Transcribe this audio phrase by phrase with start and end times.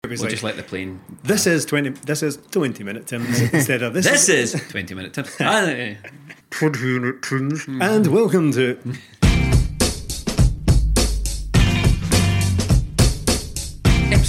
[0.06, 1.02] We'll like, just let the plane.
[1.24, 1.90] this is twenty.
[1.90, 4.06] This is twenty minute Tim's instead of this.
[4.06, 5.36] This is 20 minute tips.
[5.42, 5.96] Ah, eh,
[6.50, 7.66] twenty minute Tim's.
[7.68, 8.80] And welcome to.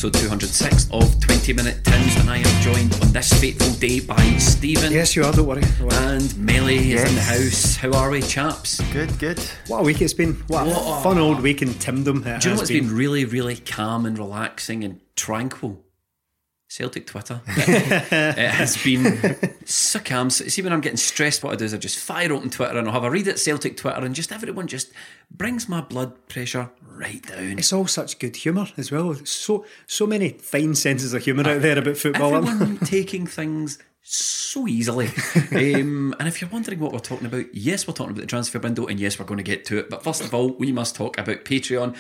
[0.05, 4.23] Episode 206 of 20 Minute Tims, and I am joined on this fateful day by
[4.37, 4.93] Stephen.
[4.93, 5.33] Yes, you are.
[5.33, 5.63] Don't worry.
[5.79, 5.97] Don't worry.
[5.97, 7.77] And Melee is in the house.
[7.77, 8.83] How are we, chaps?
[8.93, 9.39] Good, good.
[9.67, 10.35] What a week it's been.
[10.49, 12.23] What a What a- fun old week in Timdom.
[12.23, 15.83] Do you know what's been really, really calm and relaxing and tranquil?
[16.75, 17.41] Celtic Twitter.
[17.47, 19.39] it has been.
[19.65, 22.77] So, see, when I'm getting stressed, what I do is I just fire open Twitter
[22.77, 24.91] and I'll have a read at Celtic Twitter, and just everyone just
[25.31, 27.61] brings my blood pressure right down.
[27.61, 29.15] It's all such good humour as well.
[29.25, 32.35] So so many fine senses of humour out there about football.
[32.45, 35.11] Everyone taking things so easily.
[35.53, 38.59] um, and if you're wondering what we're talking about, yes, we're talking about the transfer
[38.59, 39.89] window, and yes, we're going to get to it.
[39.89, 41.97] But first of all, we must talk about Patreon.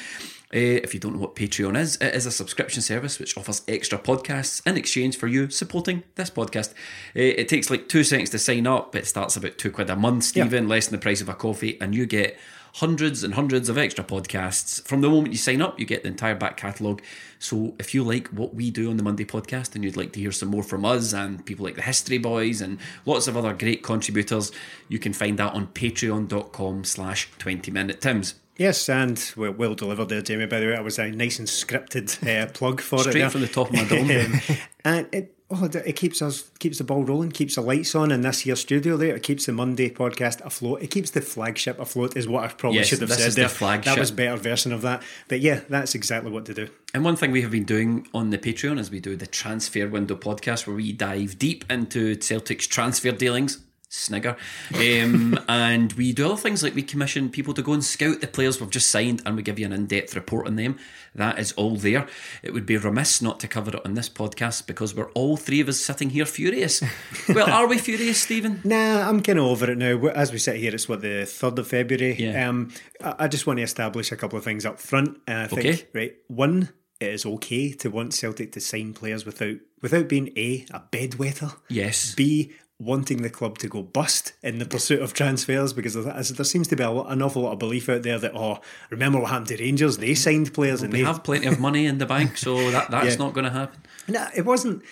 [0.54, 3.62] Uh, if you don't know what Patreon is, it is a subscription service which offers
[3.66, 6.70] extra podcasts in exchange for you supporting this podcast.
[7.16, 8.94] Uh, it takes like two seconds to sign up.
[8.94, 11.76] It starts about two quid a month, Stephen, less than the price of a coffee,
[11.80, 12.38] and you get
[12.74, 14.82] hundreds and hundreds of extra podcasts.
[14.86, 17.02] From the moment you sign up, you get the entire back catalogue.
[17.38, 20.20] So if you like what we do on the Monday podcast and you'd like to
[20.20, 23.52] hear some more from us and people like the History Boys and lots of other
[23.52, 24.50] great contributors,
[24.88, 28.34] you can find that on patreon.com slash 20 minute tims.
[28.56, 30.46] Yes, and well, well delivered there, Jamie.
[30.46, 33.10] By the way, that was a nice and scripted uh, plug for it.
[33.10, 34.40] Straight from the top of my dome.
[34.86, 38.20] And it, oh, it keeps us keeps the ball rolling, keeps the lights on in
[38.20, 38.98] this here studio.
[38.98, 40.82] There, it keeps the Monday podcast afloat.
[40.82, 42.18] It keeps the flagship afloat.
[42.18, 43.32] Is what I probably Yes, should have said.
[43.32, 43.48] the there.
[43.48, 43.94] flagship.
[43.94, 45.02] That was a better version of that.
[45.26, 46.68] But yeah, that's exactly what to do.
[46.92, 49.88] And one thing we have been doing on the Patreon is we do the Transfer
[49.88, 53.58] Window podcast where we dive deep into Celtic's transfer dealings.
[53.94, 54.36] Snigger.
[54.74, 58.26] Um, and we do other things like we commission people to go and scout the
[58.26, 60.78] players we've just signed and we give you an in depth report on them.
[61.14, 62.06] That is all there.
[62.42, 65.60] It would be remiss not to cover it on this podcast because we're all three
[65.60, 66.82] of us sitting here furious.
[67.28, 68.60] well, are we furious, Stephen?
[68.64, 70.04] Nah, I'm kind of over it now.
[70.08, 72.16] As we sit here, it's what the third of February.
[72.18, 72.48] Yeah.
[72.48, 72.72] Um,
[73.02, 75.18] I, I just want to establish a couple of things up front.
[75.28, 75.86] And I think Okay.
[75.94, 80.64] right, one, it is okay to want Celtic to sign players without without being a
[80.72, 81.54] a bedwetter.
[81.68, 82.14] Yes.
[82.14, 82.52] B
[82.84, 86.44] wanting the club to go bust in the pursuit of transfers because there, as there
[86.44, 89.30] seems to be lot, an awful lot of belief out there that oh remember what
[89.30, 92.06] happened to Rangers they signed players and We they have plenty of money in the
[92.06, 93.16] bank, so that, that's Yeah.
[93.24, 93.80] not going to happen.
[94.08, 94.82] no, it wasn't.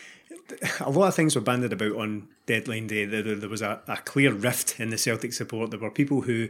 [0.80, 3.04] A lot of things were banded about on deadline day.
[3.04, 5.70] There, there was a, a clear rift in the Celtic support.
[5.70, 6.48] There were people who,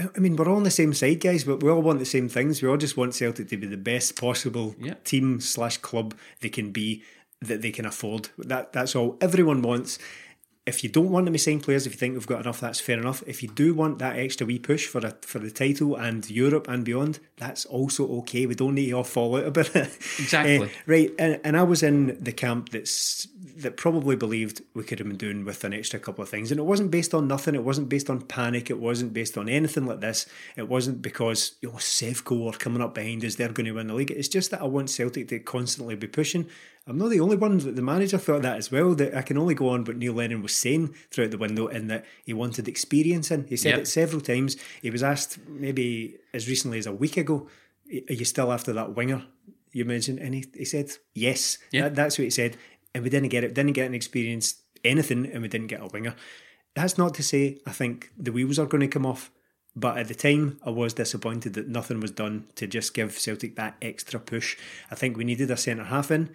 [0.00, 1.44] I mean, we're all on the same side, guys.
[1.44, 2.60] But we all want the same things.
[2.60, 4.94] We all just want Celtic to be the best possible Yeah.
[5.04, 7.02] team slash club they can be
[7.40, 8.30] that they can afford.
[8.38, 9.98] That that's all everyone wants.
[10.66, 12.98] If you don't want them sign players, if you think we've got enough, that's fair
[12.98, 13.22] enough.
[13.26, 16.66] If you do want that extra wee push for a, for the title and Europe
[16.68, 18.46] and beyond, that's also okay.
[18.46, 19.96] We don't need to all fall out about it.
[20.18, 20.66] Exactly.
[20.66, 23.28] Eh, Right, and, and I was in the camp that's
[23.58, 26.58] that probably believed we could have been doing with an extra couple of things, and
[26.58, 27.54] it wasn't based on nothing.
[27.54, 28.68] It wasn't based on panic.
[28.68, 30.26] It wasn't based on anything like this.
[30.56, 33.86] It wasn't because you know Sevco are coming up behind us; they're going to win
[33.86, 34.10] the league.
[34.10, 36.48] It's just that I want Celtic to constantly be pushing.
[36.88, 37.58] I'm not the only one.
[37.58, 38.94] The manager thought that as well.
[38.94, 41.88] That I can only go on what Neil Lennon was saying throughout the window, in
[41.88, 43.46] that he wanted experience in.
[43.48, 43.78] He said Yep.
[43.80, 44.56] it several times.
[44.82, 47.48] He was asked maybe as recently as a week ago,
[48.08, 49.24] "Are you still after that winger?"
[49.72, 51.58] you mentioned, and he, he said yes.
[51.70, 51.82] Yeah.
[51.82, 52.56] That, that's what he said,
[52.94, 53.52] and we didn't get it.
[53.52, 56.14] Didn't get an experience anything, and we didn't get a winger.
[56.74, 59.30] That's not to say I think the wheels are going to come off,
[59.74, 63.56] but at the time I was disappointed that nothing was done to just give Celtic
[63.56, 64.56] that extra push.
[64.90, 66.30] I think we needed a centre half in.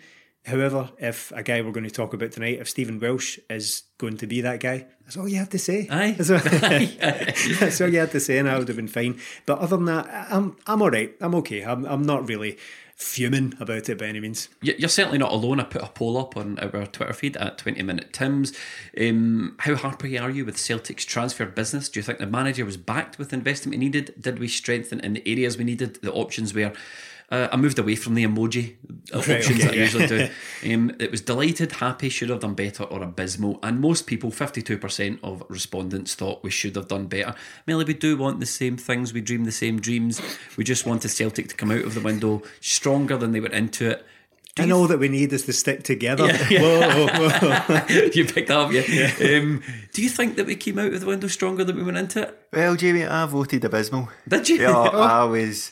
[0.46, 4.18] However, if a guy we're going to talk about tonight, if Stephen Welsh is going
[4.18, 5.88] to be that guy, that's all you have to say.
[5.90, 6.16] Aye.
[6.18, 6.40] That's all,
[7.60, 9.20] that's all you had to say, and I would have been fine.
[9.46, 11.14] But other than that, I'm I'm all right.
[11.22, 11.64] I'm okay.
[11.64, 12.58] I'm I'm not really
[12.96, 14.48] fuming about it by any means.
[14.62, 15.60] You- You're certainly not alone.
[15.60, 18.54] I put a poll up on our Twitter feed at 20 Minute Tims.
[19.00, 21.90] Um, how happy are you with Celtic's transfer business?
[21.90, 24.14] Do you think the manager was backed with the investment he needed?
[24.20, 25.96] Did we strengthen in the areas we needed?
[26.02, 26.74] The options were.
[27.32, 28.76] Uh, I moved away from the emoji
[29.14, 30.30] Right, options okay, that I usually do.
[30.64, 33.58] Um, it was delighted, happy, should have done better, or abysmal.
[33.64, 37.34] And most people, 52% of respondents, thought we should have done better.
[37.66, 39.12] Melly, we do want the same things.
[39.12, 40.22] We dream the same dreams.
[40.58, 43.90] We just wanted Celtic to come out of the window stronger than they went into
[43.90, 44.06] it.
[44.56, 46.28] Do and all that we need is to stick together.
[46.28, 46.62] Yeah, yeah.
[46.62, 47.30] Whoa, whoa,
[47.62, 48.06] whoa.
[48.14, 49.38] you picked that up, yeah.
[49.38, 49.64] Um,
[49.94, 52.24] do you think that we came out of the window stronger than we went into
[52.24, 52.48] it?
[52.52, 54.10] Well, Jamie, I voted abysmal.
[54.28, 54.62] Did you?
[54.62, 55.72] Yeah, I was.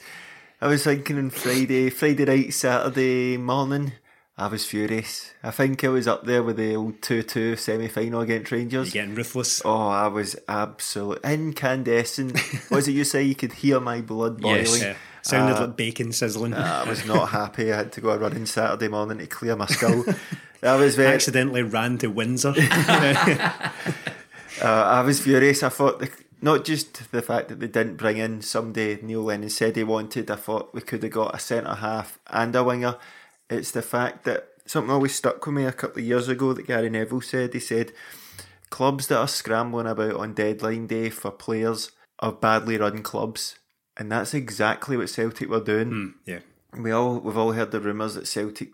[0.62, 3.94] I was thinking on Friday, Friday night, Saturday morning.
[4.38, 5.34] I was furious.
[5.44, 8.94] I think I was up there with the old two-two semi-final against Rangers.
[8.94, 9.62] You're getting ruthless.
[9.66, 12.38] Oh, I was absolute incandescent.
[12.70, 13.24] what is it you say?
[13.24, 14.58] You could hear my blood boiling.
[14.66, 14.82] Yes.
[14.82, 14.96] Yeah.
[15.22, 16.54] Sounded Uh, like bacon sizzling.
[16.54, 17.72] I was not happy.
[17.74, 20.06] I had to go running Saturday morning to clear my skull.
[20.64, 21.14] I was very.
[21.14, 22.54] accidentally ran to Windsor.
[24.62, 25.64] Uh, I was furious.
[25.64, 26.10] I thought the,
[26.42, 30.32] not just the fact that they didn't bring in somebody Neil Lennon said he wanted.
[30.32, 32.98] I thought we could have got a centre half and a winger.
[33.50, 36.68] It's the fact that something always stuck with me a couple of years ago that
[36.68, 37.54] Gary Neville said.
[37.54, 37.92] He said
[38.70, 43.58] clubs that are scrambling about on deadline day for players are badly run clubs,
[43.98, 45.90] and that's exactly what Celtic were doing.
[45.90, 46.40] Hmm, yeah.
[46.78, 48.70] We all we've all heard the rumours that Celtic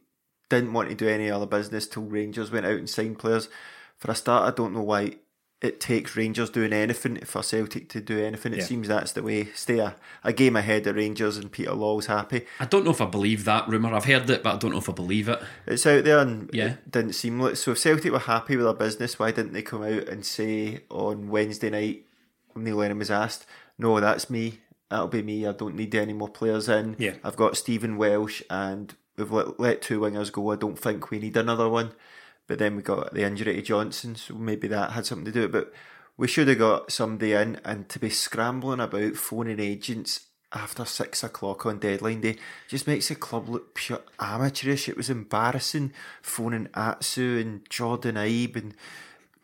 [0.50, 3.50] didn't want to do any other business till Rangers went out and signed players.
[3.98, 5.16] For a start, I don't know why
[5.62, 8.54] it takes Rangers doing anything for Celtic to do anything.
[8.54, 8.66] It Yeah.
[8.66, 9.46] seems that's the way.
[9.56, 12.46] Stay a, a game ahead of Rangers and Peter Lawwell's happy.
[12.60, 13.94] I don't know if I believe that rumour.
[13.94, 15.42] I've heard it, but I don't know if I believe it.
[15.66, 16.72] It's out there and Yeah.
[16.74, 17.72] it didn't seem like so.
[17.72, 21.30] If Celtic were happy with their business, why didn't they come out and say on
[21.30, 22.06] Wednesday night
[22.54, 23.46] when Neil Lennon was asked,
[23.80, 24.60] "No, that's me.
[24.90, 25.48] That'll be me.
[25.48, 26.96] I don't need any more players in.
[27.00, 27.16] Yeah.
[27.24, 30.52] I've got Stephen Welsh and we've let, let two wingers go.
[30.52, 31.92] I don't think we need another one."
[32.48, 35.42] But then we got the injury to Johnston, so maybe that had something to do
[35.42, 35.52] with it.
[35.52, 35.74] But
[36.18, 41.24] we should have got somebody in, and to be scrambling about phoning agents after six
[41.24, 42.38] o'clock on deadline day
[42.70, 44.88] just makes the club look pure amateurish.
[44.88, 48.74] It was embarrassing phoning Atsu and Jordan Ibe and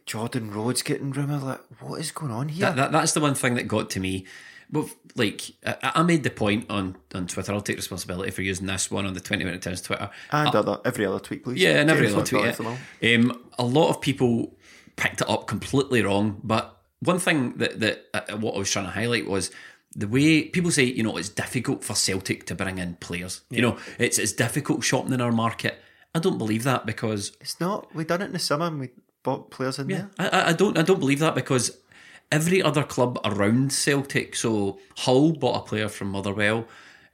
[0.06, 1.44] Jordan Rhodes getting rumoured.
[1.44, 2.68] Like, what is going on here?
[2.68, 4.26] That, that that's the one thing that got to me.
[4.72, 7.52] Well, like I, I made the point on, on Twitter.
[7.52, 10.10] I'll take responsibility for using this one on the twenty minute Tims Twitter.
[10.32, 11.60] and other every other tweet, please.
[11.62, 12.46] Yeah, and every other tweet.
[12.46, 12.52] Yeah.
[12.54, 13.16] for them all.
[13.16, 14.56] Um, a lot of people
[14.96, 18.86] picked it up completely wrong, but one thing that that uh, what I was trying
[18.86, 19.52] to highlight was
[19.94, 23.42] the way people say, you know, it's difficult for Celtic to bring in players.
[23.50, 25.80] You know, it's it's difficult shopping in our market.
[26.16, 27.94] I don't believe that because It's not.
[27.96, 28.90] We done it in the summer and we
[29.24, 30.30] bought players in yeah, there.
[30.32, 31.78] I, I- I don't I don't believe that because
[32.32, 36.66] every other club around Celtic, so Hull bought a player from Motherwell.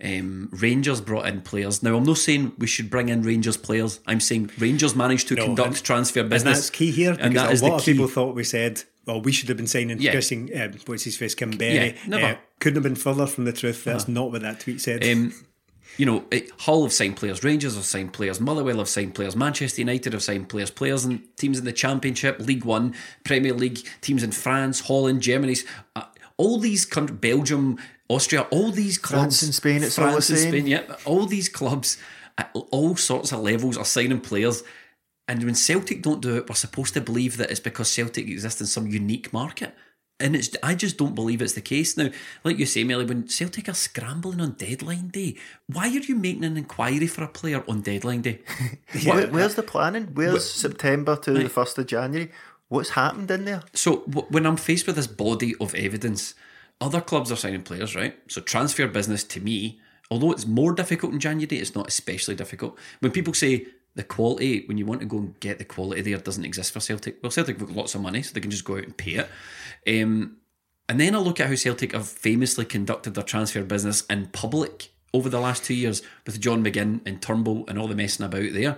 [0.03, 1.81] Um, Rangers brought in players.
[1.81, 3.99] Now, I'm not saying we should bring in Rangers players.
[4.05, 6.57] I'm saying Rangers managed to No, conduct and- transfer And business.
[6.57, 9.21] that's key here And that a is the lot of people thought we said, well,
[9.21, 10.11] we should have been signing Yeah.
[10.11, 11.73] Christian, uh, what's his face, Kamberi.
[11.73, 12.25] Yeah, never.
[12.25, 12.35] Uh-huh.
[12.59, 13.85] couldn't have been further from the truth.
[13.85, 15.03] That's not what that tweet said.
[15.03, 15.33] Um,
[15.97, 19.35] you know, it, Hull have signed players, Rangers have signed players, Motherwell have signed players,
[19.35, 23.79] Manchester United have signed players, players and teams in the Championship, League One, Premier League,
[24.01, 25.55] teams in France, Holland, Germany,
[25.95, 26.03] uh,
[26.37, 30.29] all these countries, Belgium, Austria, all these clubs, France and Spain, it's all the France
[30.29, 30.39] and.
[30.39, 31.97] Spain, yeah, all these clubs
[32.37, 34.63] at all sorts of levels are signing players.
[35.27, 38.61] And when Celtic don't do it, we're supposed to believe that it's because Celtic exists
[38.61, 39.75] in some unique market.
[40.19, 41.95] And it's I just don't believe it's the case.
[41.95, 42.09] Now,
[42.43, 45.35] like you say, Melly, when Celtic are scrambling on deadline day,
[45.67, 48.39] why are you making an inquiry for a player on deadline day?
[49.05, 50.09] Where- where's the planning?
[50.13, 52.31] Where's September to the first of January?
[52.69, 53.61] What's happened in there?
[53.73, 56.33] So w- when I'm faced with this body of evidence,
[56.81, 58.17] other clubs are signing players, right?
[58.27, 59.79] So transfer business to me,
[60.11, 62.75] although it's more difficult in January, it's not especially difficult.
[62.99, 66.17] When people say the quality, when you want to go and get the quality there,
[66.17, 67.17] doesn't exist for Celtic.
[67.23, 69.11] Well, Celtic have got lots of money, so they can just go out and pay
[69.15, 69.29] it.
[69.87, 70.37] Um,
[70.89, 74.89] and then I look at how Celtic have famously conducted their transfer business in public
[75.13, 78.53] over the last two years with John McGinn and Turnbull and all the messing about
[78.53, 78.77] there.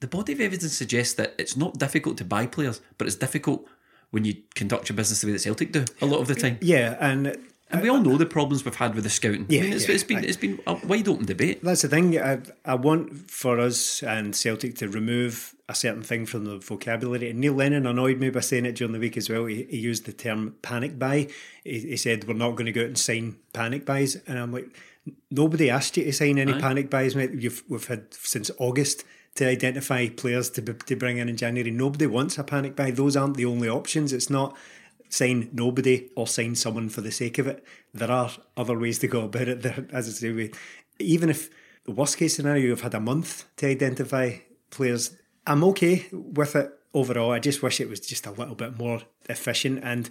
[0.00, 3.66] The body of evidence suggests that it's not difficult to buy players, but it's difficult
[4.10, 6.58] when you conduct your business the way that Celtic do a lot of the time.
[6.60, 7.36] yeah, and
[7.70, 9.46] And we all know the problems we've had with the scouting.
[9.48, 11.62] Yeah, I mean, it's, yeah, it's been I- it's been a wide open debate.
[11.64, 12.18] That's the thing.
[12.20, 17.30] I, I want for us and Celtic to remove a certain thing from the vocabulary.
[17.30, 19.46] And Neil Lennon annoyed me by saying it during the week as well.
[19.46, 21.28] He, he used the term panic buy.
[21.64, 24.16] He, he said, We're not going to go out and sign panic buys.
[24.26, 24.76] And I'm like,
[25.30, 27.32] Nobody asked you to sign any panic buys, mate.
[27.34, 29.04] You've, we've had since August
[29.34, 31.70] to identify players to, to bring in in January.
[31.70, 32.90] Nobody wants a panic buy.
[32.90, 34.12] Those aren't the only options.
[34.12, 34.56] It's not
[35.10, 37.64] sign nobody or sign someone for the sake of it.
[37.92, 39.62] There are other ways to go about it.
[39.62, 40.52] There, as I say, we,
[40.98, 41.50] even if
[41.84, 44.36] the worst case scenario, you've had a month to identify
[44.70, 47.32] players, I'm okay with it overall.
[47.32, 50.08] I just wish it was just a little bit more efficient and.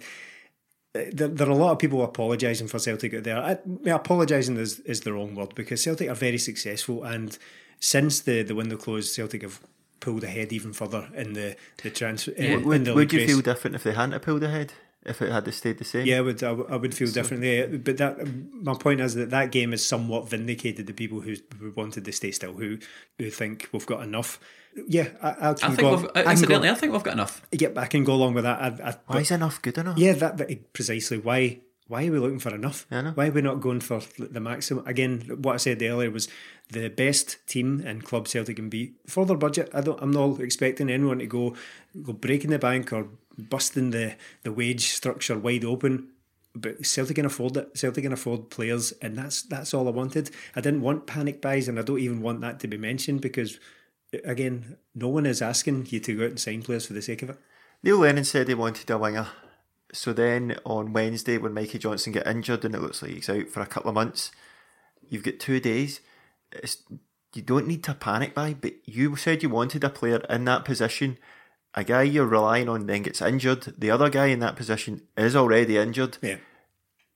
[0.94, 3.38] uh, There, there are a lot of people apologising for Celtic out there.
[3.38, 3.58] I,
[3.90, 7.36] apologising is, is the wrong word because Celtic are very successful, and
[7.80, 9.58] since the, the window closed, Celtic have
[10.00, 12.30] pulled ahead even further in the the transfer.
[12.36, 13.30] in would the would you race.
[13.30, 14.72] feel different if they hadn't pulled ahead?
[15.04, 16.06] If it had stayed the same?
[16.06, 16.42] Yeah, I would.
[16.42, 17.78] I, would- I would feel differently.
[17.78, 18.18] But that
[18.52, 22.12] my point is that that game has somewhat vindicated the people who, who wanted to
[22.12, 22.78] stay still, who
[23.18, 24.40] who think we've got enough.
[24.88, 25.90] Yeah, I, I I think go.
[25.96, 27.42] we've, uh, I can incidentally, go, I think we've got enough.
[27.52, 28.60] yeah, I can go along with that.
[28.60, 29.98] I, I, Why is enough good enough?
[29.98, 31.18] yeah, that, that precisely.
[31.18, 31.60] Why?
[31.86, 32.86] Why are we looking for enough?
[33.14, 34.86] Why are we not going for the maximum?
[34.86, 36.28] Again, what I said earlier was
[36.70, 39.68] the best team in club Celtic can be for their budget.
[39.74, 40.00] I don't.
[40.00, 41.54] I'm not expecting anyone to go
[42.02, 44.14] go breaking the bank or busting the
[44.44, 46.08] the wage structure wide open.
[46.56, 47.76] But Celtic can afford it.
[47.76, 50.30] Celtic can afford players, and that's that's all I wanted.
[50.56, 53.58] I didn't want panic buys, and I don't even want that to be mentioned because,
[54.24, 57.22] again, no one is asking you to go out and sign players for the sake
[57.22, 57.38] of it.
[57.82, 59.26] Neil Lennon said he wanted a winger.
[59.94, 63.48] So then on Wednesday, when Mikey Johnston get injured and it looks like he's out
[63.48, 64.32] for a couple of months,
[65.08, 66.00] you've got two days.
[66.52, 66.82] It's,
[67.32, 70.64] you don't need to panic by, but you said you wanted a player in that
[70.64, 71.18] position.
[71.74, 73.74] A guy you're relying on then gets injured.
[73.78, 76.18] The other guy in that position is already injured.
[76.22, 76.36] Yeah,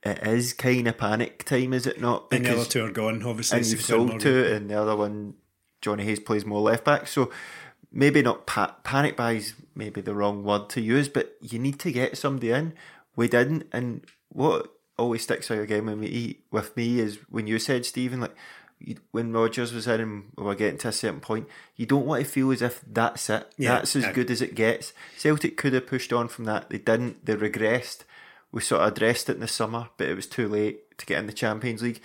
[0.04, 2.28] It is kind of panic time, is it not?
[2.32, 3.22] and the other Because- two are gone.
[3.24, 5.34] Obviously, and you've sold two, and the other one,
[5.82, 7.06] Johnny Hayes plays more left back.
[7.06, 7.30] So
[7.92, 11.92] maybe not pa- panic buys, maybe the wrong word to use, but you need to
[11.92, 12.74] get somebody in.
[13.16, 17.46] We didn't, and what always sticks out again when we eat with me is when
[17.46, 18.34] you said Stephen, like
[18.78, 22.06] you, when Rodgers was in and we were getting to a certain point, you don't
[22.06, 23.50] want to feel as if that's it.
[23.56, 24.12] Yeah, that's as yeah.
[24.12, 24.92] good as it gets.
[25.16, 26.70] Celtic could have pushed on from that.
[26.70, 27.24] They didn't.
[27.24, 28.04] They regressed.
[28.50, 31.18] We sort of addressed it in the summer, but it was too late to get
[31.18, 32.00] in the Champions League.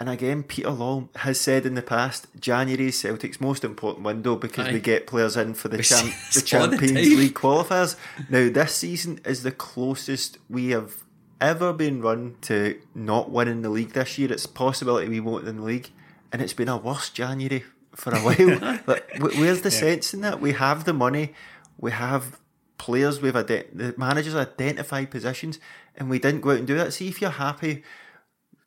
[0.00, 4.36] And again, Peter Lawwell has said in the past, January is Celtic's most important window
[4.36, 4.74] because Aye.
[4.74, 7.18] we get players in for the, We cham- say the all the Champions.
[7.18, 7.96] League qualifiers.
[8.30, 11.02] Now, this season is the closest we have
[11.40, 14.32] ever been run to not winning the league this year.
[14.32, 15.90] It's a possibility we won't win the league,
[16.32, 17.64] and it's been a worse January
[17.94, 18.78] for a while.
[18.86, 20.40] like, where's the sense in that?
[20.40, 21.34] We have the money,
[21.76, 22.38] we have
[22.76, 25.58] players, we've ident- the managers identified positions,
[25.96, 26.92] and we didn't go out and do that.
[26.92, 27.82] See if you're happy,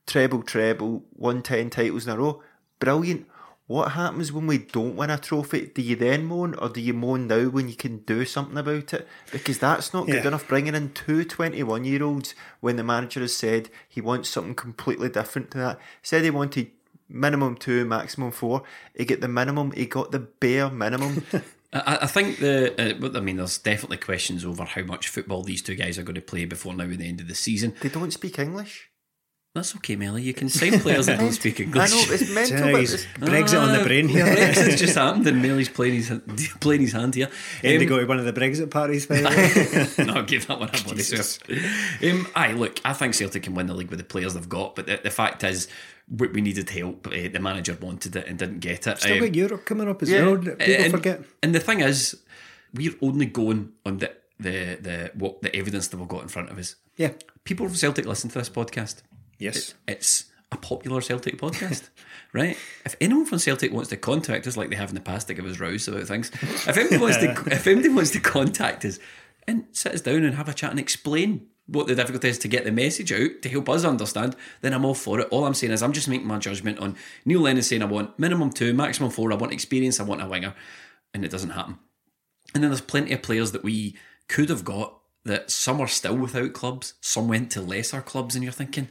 [0.07, 2.41] treble, treble, won 10 titles in a row,
[2.79, 3.27] brilliant.
[3.67, 5.67] What happens when we don't win a trophy?
[5.73, 8.93] Do you then moan or do you moan now when you can do something about
[8.93, 9.07] it?
[9.31, 10.27] Because that's not good Yeah.
[10.27, 10.45] enough.
[10.47, 15.07] Bringing in two 21 year olds when the manager has said he wants something completely
[15.07, 15.79] different to that.
[16.01, 16.71] Said he wanted
[17.07, 18.63] minimum two, maximum four.
[18.93, 21.23] He got the minimum, he got the bare minimum.
[21.73, 22.73] I, I think the.
[23.05, 26.15] Uh, I mean, there's definitely questions over how much football these two guys are going
[26.15, 27.73] to play before now at the end of the season.
[27.79, 28.89] they don't speak English.
[29.53, 30.21] That's okay, Melly.
[30.23, 31.91] You can sign players that don't speak English.
[31.91, 32.71] I know, it's mental.
[32.71, 34.23] but Jeez, it's- Brexit on the brain here.
[34.25, 36.09] Brexit's just happened, and Melly's playing his
[36.61, 37.27] playing his hand here.
[37.61, 40.05] And they Um, go to one of the Brexit parties, by the way.
[40.05, 41.39] no, give that one a body surf.
[42.01, 44.73] Um, aye, look, I think Celtic can win the league with the players they've got,
[44.77, 45.67] but the, the fact is,
[46.09, 47.07] we, we needed help.
[47.07, 48.99] Uh, the manager wanted it and didn't get it.
[48.99, 50.37] Still Um, got Europe coming up as yeah, well.
[50.37, 51.21] People and, forget.
[51.43, 52.15] And the thing is,
[52.73, 56.49] we're only going on the the the what the evidence that we've got in front
[56.49, 56.75] of us.
[56.95, 57.11] Yeah.
[57.43, 59.01] People from Celtic listen to this podcast.
[59.41, 59.73] Yes.
[59.87, 61.89] It's a popular Celtic podcast,
[62.33, 62.55] right?
[62.85, 65.33] If anyone from Celtic wants to contact us, like they have in the past, to
[65.33, 68.99] give us rows about things, if anybody wants to, if anybody wants to contact us
[69.47, 72.47] and sit us down and have a chat and explain what the difficulty is to
[72.47, 75.27] get the message out to help us understand, then I'm all for it.
[75.31, 76.95] All I'm saying is I'm just making my judgment on
[77.25, 79.31] Neil Lennon saying I want minimum two, maximum four.
[79.31, 79.99] I want experience.
[79.99, 80.53] I want a winger,
[81.15, 81.79] and it doesn't happen.
[82.53, 83.95] And then there's plenty of players that we
[84.27, 88.43] could have got that some are still without clubs, some went to lesser clubs, and
[88.43, 88.87] you're thinking,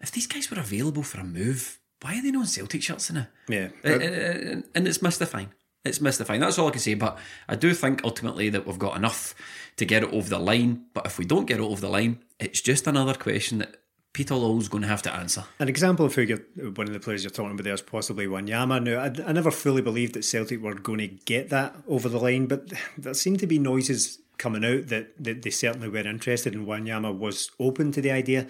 [0.00, 3.10] if these guys were available for a move, why are they not in Celtic shirts
[3.10, 3.26] now?
[3.48, 3.68] Yeah.
[3.84, 5.52] Uh, uh, and it's mystifying.
[5.84, 6.40] It's mystifying.
[6.40, 6.94] That's all I can say.
[6.94, 9.34] But I do think ultimately that we've got enough
[9.76, 10.86] to get it over the line.
[10.94, 13.76] But if we don't get it over the line, it's just another question that
[14.12, 15.44] Peter Lawwell's going to have to answer.
[15.58, 16.38] An example of who you're,
[16.74, 18.82] one of the players you're talking about there is possibly Wanyama.
[18.82, 22.18] Now, I, I never fully believed that Celtic were going to get that over the
[22.18, 26.54] line, but there seemed to be noises coming out that, that they certainly were interested
[26.54, 28.46] and Wanyama was open to the idea.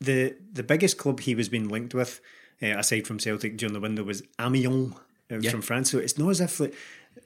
[0.00, 2.20] The the biggest club he was being linked with,
[2.62, 4.94] uh, aside from Celtic during the window, was Amiens
[5.30, 5.50] uh, Yeah.
[5.50, 5.90] from France.
[5.90, 6.74] So it's not as if like,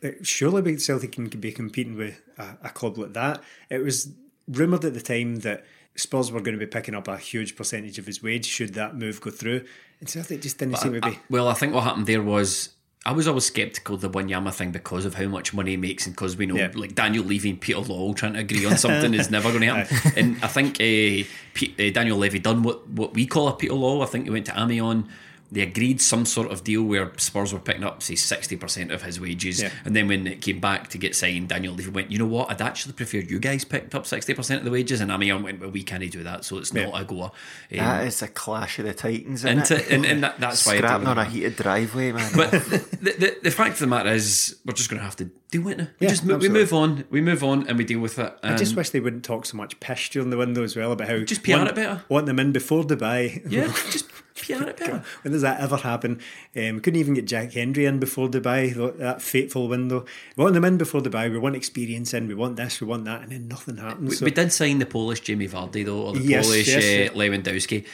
[0.04, 3.42] uh, surely Celtic can be competing with a, a club like that.
[3.70, 4.12] It was
[4.46, 5.64] rumoured at the time that
[5.96, 8.94] Spurs were going to be picking up a huge percentage of his wage should that
[8.96, 9.64] move go through.
[10.00, 11.18] And Celtic just didn't seem to be.
[11.28, 12.68] Well, I think what happened there was
[13.08, 16.04] I was always sceptical of the Wanyama thing because of how much money he makes
[16.06, 16.70] and because we know Yeah.
[16.74, 19.74] like Daniel Levy and Peter Lawwell trying to agree on something is never going to
[19.74, 20.12] happen.
[20.16, 21.24] and I think uh,
[21.54, 24.02] Pe- uh, Daniel Levy done what what we call a Peter Lawwell.
[24.02, 25.06] I think he went to Amiens.
[25.50, 29.18] They agreed some sort of deal where Spurs were picking up, say, 60% of his
[29.18, 29.62] wages.
[29.62, 29.70] Yeah.
[29.86, 32.50] And then when it came back to get signed, Daniel Levy went, you know what,
[32.50, 35.00] I'd actually prefer you guys picked up 60% of the wages.
[35.00, 37.00] And Amiens went, well, we can't do that, so it's not Yeah.
[37.00, 37.24] a goer.
[37.24, 39.90] Um, That is a clash of the titans, isn't and, it?
[39.90, 42.30] and, and that, that's why I Scrapping don't- on a heated driveway, man.
[42.36, 45.30] but the, the, the fact of the matter is, we're just going to have to
[45.50, 45.88] deal with it.
[45.98, 48.36] We Yeah, just mo- we move on, we move on, and we deal with it.
[48.42, 50.92] I just Um, wish they wouldn't talk so much pish during the window as well
[50.92, 52.02] about how Just PR it better.
[52.10, 53.42] Want them in before Dubai.
[53.50, 55.02] yeah, just PR it better.
[55.22, 56.20] when does that ever happen?
[56.56, 60.04] Um, we couldn't even get Jack Hendry in before Dubai, that fateful window.
[60.36, 61.30] We want them in before Dubai.
[61.30, 62.26] We want experience in.
[62.28, 62.80] We want this.
[62.80, 64.10] We want that, and then nothing happens.
[64.10, 67.10] We, So- we did sign the Polish Jamie Vardy though, or the Yes, Polish yes.
[67.10, 67.86] uh, Lewandowski.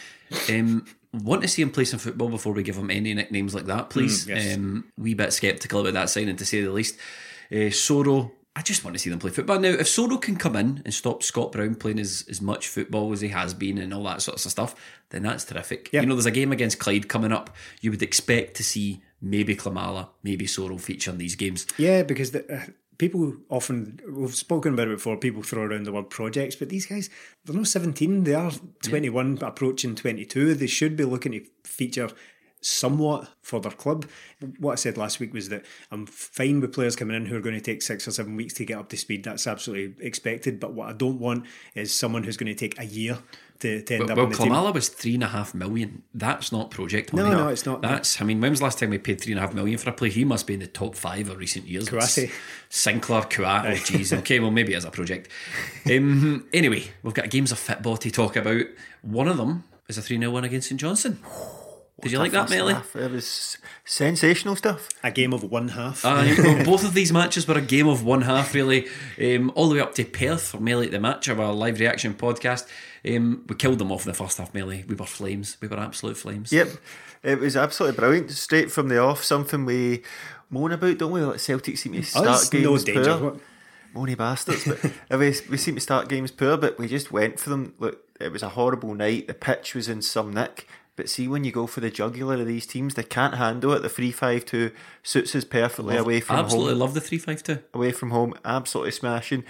[0.51, 3.67] Um, want to see him play some football before we give him any nicknames like
[3.67, 4.27] that, please.
[4.27, 4.57] Mm, yes.
[4.57, 6.97] um, wee bit sceptical about that signing, to say the least.
[7.53, 9.71] Uh, Soro, I just want to see them play football now.
[9.71, 13.21] If Soro can come in and stop Scott Brown playing as, as much football as
[13.21, 14.77] he has been and all that sorts of stuff,
[15.11, 15.91] then that's terrific.
[15.93, 16.03] Yeah.
[16.03, 17.51] You know, there's a game against Clyde coming up.
[17.81, 21.67] You would expect to see maybe Klimala, maybe Soro feature in these games.
[21.79, 22.67] Yeah, because the, uh,
[22.99, 25.17] people often we've spoken about it before.
[25.17, 27.11] People throw around the word projects, but these guys
[27.45, 28.23] they're not seventeen.
[28.23, 30.55] They are twenty one, approaching twenty two.
[30.55, 32.11] They should be looking to feature
[32.65, 34.07] somewhat for their club.
[34.59, 37.41] What I said last week was that I'm fine with players coming in who are
[37.41, 39.25] going to take six or seven weeks to get up to speed.
[39.25, 40.59] That's absolutely expected.
[40.59, 41.45] But what I don't want
[41.75, 43.19] is someone who's going to take a year
[43.61, 44.75] to, to end up Well, in the team.
[44.75, 46.03] Was three and a half million.
[46.15, 47.31] That's not project money.
[47.31, 47.83] No, no, it's not.
[47.83, 48.21] That's.
[48.21, 49.91] I mean, when was the last time we paid three and a half million for
[49.91, 50.11] a player?
[50.11, 51.89] He must be in the top five of recent years.
[51.89, 52.31] Kouassi.
[52.71, 53.65] Sinclair, Kuat.
[53.67, 54.17] Oh, jeez.
[54.19, 55.29] Okay, well, maybe as a project.
[55.91, 58.65] Um, anyway, we've got games of football to talk about.
[59.03, 61.19] One of them is a three 0 win against St Johnstone.
[62.03, 62.75] Did you like that, First Melly?
[62.75, 64.89] half, It was sensational stuff.
[65.05, 66.05] A game of one half.
[66.05, 68.89] Uh, well, both of these matches were a game of one half, really,
[69.21, 71.79] um, all the way up to Perth for Melee at the Match, of our live
[71.79, 72.67] reaction podcast.
[73.09, 74.85] Um, we killed them off in the first half, Melee.
[74.89, 75.57] We were flames.
[75.61, 76.53] We were absolute flames.
[76.53, 76.69] Yep,
[77.23, 78.31] it was absolutely brilliant.
[78.33, 80.03] Straight from the off, something we
[80.51, 81.21] moan about, don't we?
[81.21, 83.19] Like Celtic seem to start Us, games no danger.
[83.19, 83.31] poor.
[83.31, 83.41] What-
[83.95, 84.83] Moany bastards, but
[85.21, 87.75] we, we seem to start games poor, but we just went for them.
[87.79, 89.29] Look, it was a horrible night.
[89.29, 92.47] The pitch was in some nick, but see when you go for the jugular of
[92.47, 93.81] these teams, they can't handle it.
[93.81, 94.71] The three five two
[95.03, 96.81] suits us perfectly away from Absolutely home.
[96.81, 97.77] Absolutely love the 352.
[97.77, 99.45] Away from home, absolutely smashing.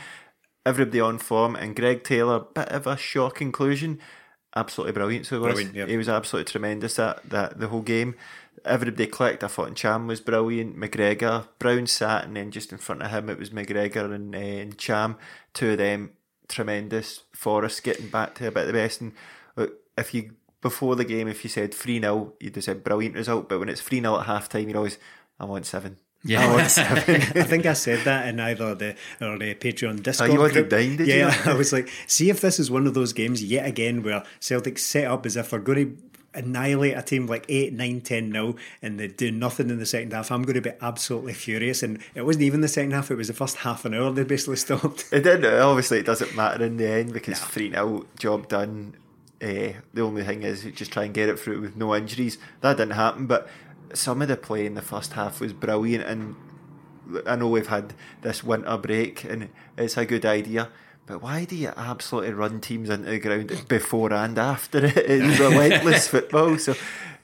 [0.66, 4.00] Everybody on form, and Greg Taylor, bit of a shock inclusion.
[4.56, 5.26] Absolutely brilliant.
[5.26, 5.86] So he was, Brilliant, yeah.
[5.86, 8.14] he was absolutely tremendous that, that the whole game.
[8.64, 9.44] Everybody clicked.
[9.44, 10.78] I thought Ntcham was brilliant.
[10.78, 14.38] McGregor, Brown sat, and then just in front of him it was McGregor and, uh,
[14.38, 15.16] and Ntcham.
[15.52, 16.12] Two of them
[16.48, 17.24] tremendous.
[17.34, 19.00] Forrest getting back to a bit of the best.
[19.00, 19.12] And
[19.56, 20.32] look, if you
[20.64, 23.48] before the game, if you said three 0 you'd have said brilliant result.
[23.48, 24.98] But when it's three 0 at half time, you're always
[25.38, 25.98] I want seven.
[26.24, 26.48] Yeah.
[26.48, 27.20] I want seven.
[27.20, 30.30] I think I said that in either the or the Patreon Discord.
[30.30, 30.72] Oh, you group.
[30.72, 31.14] nine, did you?
[31.14, 34.24] yeah, I was like, see if this is one of those games yet again where
[34.40, 36.02] Celtic set up as if they're going to
[36.34, 40.12] annihilate a team like 8, 9, 10 nil and they do nothing in the second
[40.14, 40.32] half.
[40.32, 41.82] I'm going to be absolutely furious.
[41.82, 44.24] And it wasn't even the second half, it was the first half an hour they
[44.24, 45.06] basically stopped.
[45.12, 45.60] It didn't.
[45.60, 48.96] Obviously, it doesn't matter in the end because three 0 job done.
[49.44, 52.38] Uh, the only thing is just try and get it through with no injuries.
[52.62, 53.46] That didn't happen, but
[53.92, 56.04] some of the play in the first half was brilliant.
[56.04, 56.34] And
[57.26, 60.70] I know we've had this winter break, and it's a good idea.
[61.06, 64.96] But why do you absolutely run teams into the ground before and after it?
[64.96, 66.56] It's relentless football.
[66.56, 66.74] So,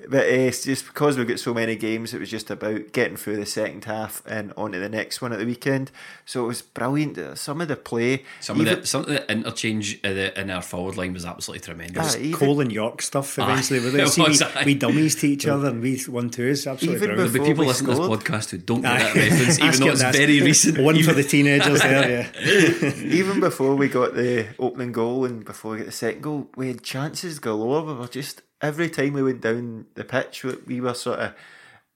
[0.08, 3.16] but uh, it's just because we've got so many games, it was just about getting
[3.16, 5.90] through the second half and on to the next one at the weekend.
[6.24, 7.18] So it was brilliant.
[7.18, 10.40] Uh, Some of the play, Some even- of the some of the interchange in, the,
[10.40, 12.14] in our forward line was absolutely tremendous.
[12.16, 13.80] Ah, even- Cole and Yorke stuff eventually.
[13.80, 14.00] Aye, With it.
[14.00, 14.62] it See, was, we, aye.
[14.66, 16.66] we dummies to each other and we one twos.
[16.66, 17.32] Absolutely Even brilliant.
[17.32, 18.98] There'll be people listening to this podcast who don't get Aye.
[19.02, 20.78] that reference, even though it's that's very recent.
[20.78, 22.92] One for the teenagers there, yeah.
[23.04, 26.68] even before we got the opening goal and before we got the second goal, we
[26.68, 27.82] had chances galore.
[27.84, 31.34] We were just every time we went down the pitch, we, we were sort of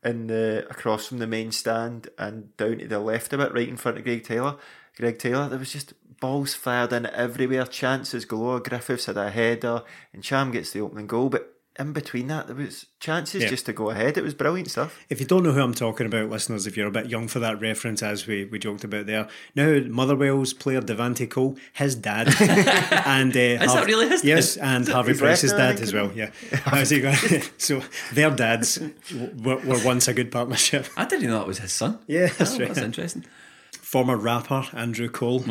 [0.03, 3.69] in the across from the main stand and down to the left a bit, right
[3.69, 4.57] in front of Greg Taylor.
[4.97, 8.61] Greg Taylor, there was just balls fired in everywhere, chances galore.
[8.61, 11.54] Griffiths had a header, and Ntcham gets the opening goal, but.
[11.77, 13.49] In between that, there was chances Yeah.
[13.49, 14.17] just to go ahead.
[14.17, 14.97] It was brilliant stuff.
[15.09, 17.41] If you don't know who I'm talking about, listeners, if you're a bit young for
[17.41, 22.29] that reference, as we, we joked about there, now Motherwell's player Devante Cole, his dad,
[23.07, 24.29] and uh, is that really his dad?
[24.29, 26.13] Yes, and Harvey his Price's dad as well.
[26.15, 26.31] Yeah,
[26.63, 27.17] How's he going?
[27.59, 27.83] so
[28.13, 28.79] their dads
[29.43, 30.87] were, were once a good partnership.
[30.97, 31.99] I didn't know that was his son.
[32.07, 32.69] Yeah, that's Oh, right.
[32.69, 33.25] That's interesting.
[33.81, 35.45] Former rapper Andrew Cole.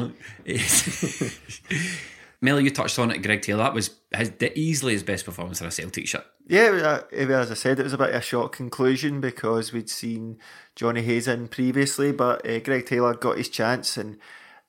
[2.44, 3.20] Melly, you touched on it.
[3.20, 6.26] Greg Taylor, that was his, easily his best performance in a Celtic shirt.
[6.46, 10.38] Yeah, as I said, it was a bit of a shock conclusion because we'd seen
[10.76, 14.18] Johnny Hayes in previously, but uh, Greg Taylor got his chance and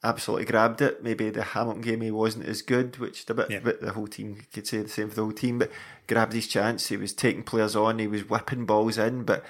[0.04, 1.02] absolutely grabbed it.
[1.02, 3.58] Maybe the Hamilton game he wasn't as good, which a bit, yeah.
[3.58, 5.72] bit the whole team could say the same for the whole team, but
[6.06, 6.86] grabbed his chance.
[6.86, 9.44] He was taking players on, he was whipping balls in, but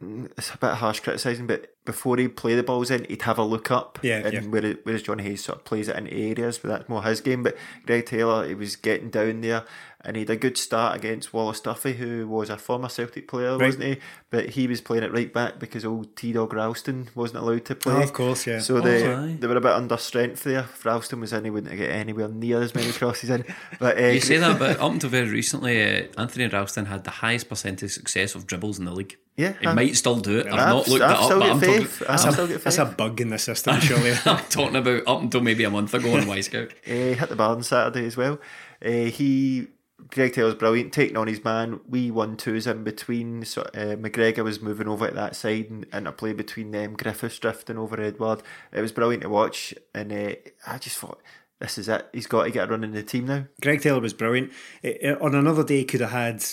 [0.00, 3.44] it's a bit harsh criticising, but before he'd play the balls in, he'd have a
[3.44, 3.98] look up.
[4.02, 4.18] Yeah.
[4.18, 4.40] And yeah.
[4.42, 7.42] Whereas, whereas John Hayes sort of plays it in areas, but that's more his game.
[7.42, 9.64] But Greg Taylor, he was getting down there
[10.04, 13.56] and he had a good start against Wallace Duffy, who was a former Celtic player,
[13.56, 13.66] right.
[13.66, 13.98] wasn't he?
[14.30, 17.74] But he was playing it right back because old T Dog Ralston wasn't allowed to
[17.74, 17.94] play.
[17.94, 18.58] Oh, of course, yeah.
[18.58, 20.60] So they, oh, they were a bit under strength there.
[20.60, 23.44] If Ralston was in, he wouldn't get anywhere near as many crosses in.
[23.78, 27.10] But uh, You say that, but up until very recently, uh, Anthony Ralston had the
[27.10, 29.16] highest percentage success of dribbles in the league.
[29.36, 30.46] Yeah, he I'm, might still do it.
[30.46, 31.98] I've, I've not looked I've it up, but I'm faith.
[31.98, 32.14] talking.
[32.14, 34.12] I've still that's a bug in the system, surely.
[34.24, 36.70] I'm talking about up until maybe a month ago on Wyscout.
[36.70, 38.38] Uh, he hit the bar on Saturday as well.
[38.84, 39.68] Uh, he
[40.10, 41.80] Greg Taylor's brilliant, taking on his man.
[41.88, 43.44] We one twos in between.
[43.44, 46.94] So uh, McGregor was moving over at that side and, and a play between them.
[46.94, 48.42] Griffiths drifting over Edouard.
[48.72, 50.34] It was brilliant to watch, and uh,
[50.66, 51.22] I just thought.
[51.60, 52.08] This is it.
[52.12, 53.46] He's got to get a run in the team now.
[53.62, 54.52] Greg Taylor was brilliant.
[54.82, 56.44] It, it, on another day, he could have had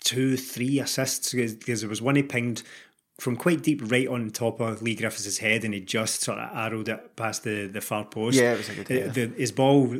[0.00, 2.62] two, three assists because there was one he pinged
[3.20, 6.50] from quite deep right on top of Leigh Griffiths' head and he just sort of
[6.56, 8.38] arrowed it past the, the far post.
[8.38, 9.06] Yeah, it was a good yeah.
[9.08, 9.94] the, His ball,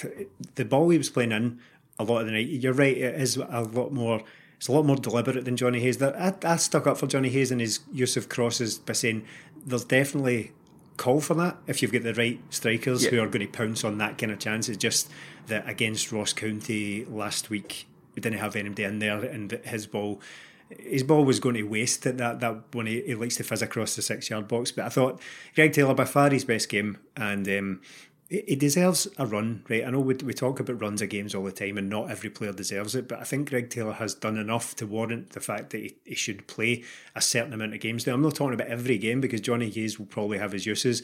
[0.54, 1.60] the ball he was playing in
[1.98, 2.48] a lot of the night.
[2.48, 2.96] You're right.
[2.96, 4.22] It is a lot more.
[4.56, 5.98] It's a lot more deliberate than Johnny Hayes.
[5.98, 9.24] That I, I stuck up for Johnny Hayes and his use of crosses by saying
[9.64, 10.52] there's definitely
[10.96, 13.10] call for that if you've got the right strikers yeah.
[13.10, 14.68] who are going to pounce on that kind of chance.
[14.68, 15.08] It's just
[15.46, 20.20] that against Ross County last week, we didn't have anybody in there, and his ball.
[20.68, 23.62] His ball was going to waste at that that when he, he likes to fizz
[23.62, 24.70] across the six yard box.
[24.70, 25.20] But I thought
[25.54, 27.80] Greg Taylor by far his best game, and um,
[28.28, 29.86] he deserves a run, right?
[29.86, 32.28] I know we, we talk about runs of games all the time, and not every
[32.28, 35.70] player deserves it, but I think Greg Taylor has done enough to warrant the fact
[35.70, 38.06] that he, he should play a certain amount of games.
[38.06, 41.02] Now, I'm not talking about every game because Johnny Hayes will probably have his uses,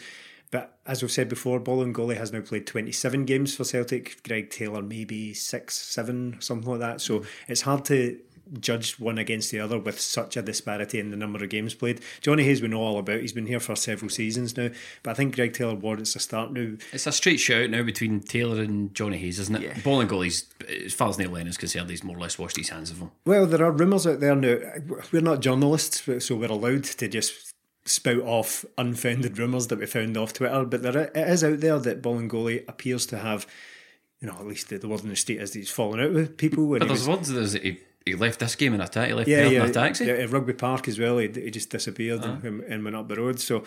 [0.50, 4.22] but as we've said before, Bolingoli has now played 27 games for Celtic.
[4.22, 7.00] Greg Taylor maybe six, seven, something like that.
[7.00, 7.26] So mm.
[7.48, 8.20] it's hard to
[8.60, 12.00] judged one against the other with such a disparity in the number of games played.
[12.20, 13.20] Johnny Hayes we know all about.
[13.20, 14.70] He's been here for several seasons now,
[15.02, 16.76] but I think Greg Taylor warrants a start now.
[16.92, 19.62] It's a straight shout now between Taylor and Johnny Hayes, isn't it?
[19.62, 19.74] Yeah.
[19.74, 20.46] Bolingoli's,
[20.84, 23.10] as far as Neil Lennon's concerned, he's more or less washed his hands of him.
[23.24, 24.58] Well, there are rumours out there now.
[25.12, 27.54] We're not journalists, so we're allowed to just
[27.86, 31.78] spout off unfounded rumours that we found off Twitter, but there it is out there
[31.78, 33.46] that Bolingoli appears to have
[34.24, 36.14] you know, at least the, the word in the state is that he's fallen out
[36.14, 36.66] with people.
[36.66, 39.08] But there's was, words that he he left this game in a taxi.
[39.08, 40.04] He left yeah, yeah, in a taxi.
[40.04, 41.18] Yeah, at Rugby Park as well.
[41.18, 42.46] He, he just disappeared uh-huh.
[42.46, 43.40] and, and, went up the road.
[43.40, 43.60] So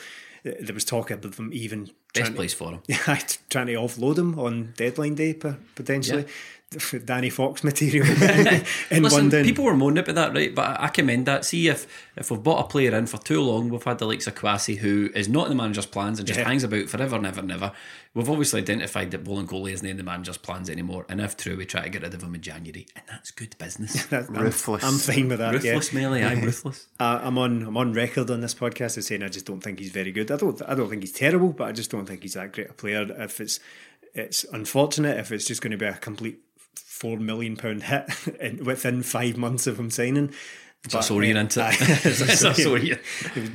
[0.46, 2.82] uh, there was talk about them even best place to, for him.
[2.88, 3.20] Yeah,
[3.50, 6.24] trying to offload him on deadline day potentially.
[6.24, 6.28] Yeah.
[7.06, 8.06] Danny Fox material
[8.92, 9.46] in Listen, London.
[9.46, 10.54] People were moaning about that, right?
[10.54, 11.46] But I commend that.
[11.46, 14.28] See, if if we've bought a player in for too long, we've had the likes
[14.28, 16.46] of Kouassi, who is not in the manager's plans and just yeah.
[16.46, 17.72] hangs about forever, never, never.
[18.14, 21.66] We've obviously identified that Bolingoli isn't in the manager's plans anymore, and if true, we
[21.66, 24.06] try to get rid of him in January, and that's good business.
[24.08, 24.84] that's, ruthless.
[24.84, 25.54] I'm, I'm, fine with that.
[25.54, 26.00] Ruthless, yeah.
[26.02, 26.24] Melly.
[26.24, 26.88] I'm ruthless.
[27.00, 27.62] Uh, I'm on.
[27.62, 30.30] I'm on record on this podcast as saying I just don't think he's very good.
[30.32, 30.62] I don't.
[30.68, 33.08] I don't think he's terrible, but I just don't think he's that great a player.
[33.18, 33.62] If it's
[34.14, 36.40] it's unfortunate if it's just going to be a complete
[36.78, 40.34] four million pound hit within five months of him signing.
[40.84, 43.00] It's but, a sorry uh, into it's a sorry.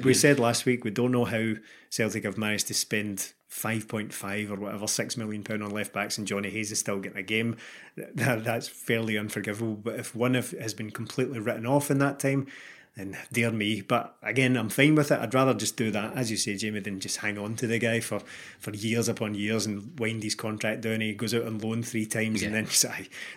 [0.03, 1.55] We said last week we don't know how
[1.91, 5.93] Celtic have managed to spend five point five or whatever six million pound on left
[5.93, 7.57] backs, and Johnny Hayes is still getting a game.
[7.97, 9.75] That, that's fairly unforgivable.
[9.75, 12.49] But if one of has been completely written off in that time,
[12.97, 13.81] and dear me.
[13.81, 15.19] But again, I'm fine with it.
[15.19, 17.79] I'd rather just do that, as you say, Jamie, than just hang on to the
[17.79, 18.21] guy for,
[18.59, 21.01] for years upon years and wind his contract down.
[21.01, 22.49] He goes out on loan three times yeah.
[22.49, 22.85] and then just,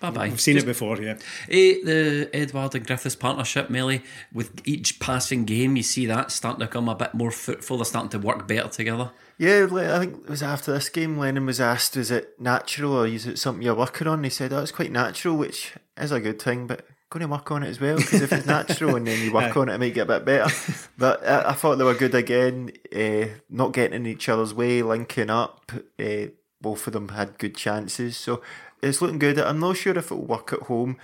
[0.01, 0.25] bye bye.
[0.25, 1.17] I've seen just, it before, yeah.
[1.49, 6.59] Eh, the Edouard and Griffiths partnership, Melly, with each passing game, you see that starting
[6.59, 7.77] to come a bit more fruitful.
[7.77, 9.11] They're starting to work better together.
[9.37, 13.07] Yeah, I think it was after this game, Lennon was asked, is it natural or
[13.07, 14.23] is it something you're working on?
[14.23, 17.49] he said, oh, it's quite natural, which is a good thing, but going to work
[17.51, 19.79] on it as well because if it's natural and then you work on it, it
[19.79, 20.53] might get a bit better.
[20.97, 24.81] But I, I thought they were good again, uh, not getting in each other's way,
[24.81, 25.71] linking up.
[25.99, 26.27] Uh,
[26.61, 28.41] both of them had good chances, so
[28.81, 29.39] it's looking good.
[29.39, 30.97] I'm not sure if it will work at home.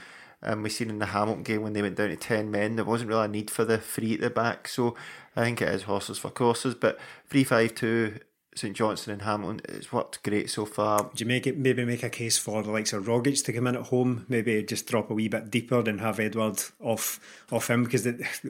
[0.44, 2.86] Um, we seen in the Hamilton game when they went down to ten men, there
[2.86, 4.68] wasn't really a need for the three at the back.
[4.68, 4.96] So
[5.36, 6.74] I think it is horses for courses.
[6.74, 8.20] But three five two
[8.54, 9.62] St Johnstone and Hamilton.
[9.70, 11.10] It's worked great so far.
[11.16, 13.68] Do you make it maybe make a case for the likes of Rogic to come
[13.68, 14.26] in at home?
[14.28, 17.20] Maybe just drop a wee bit deeper and have Edouard off
[17.52, 18.06] off him because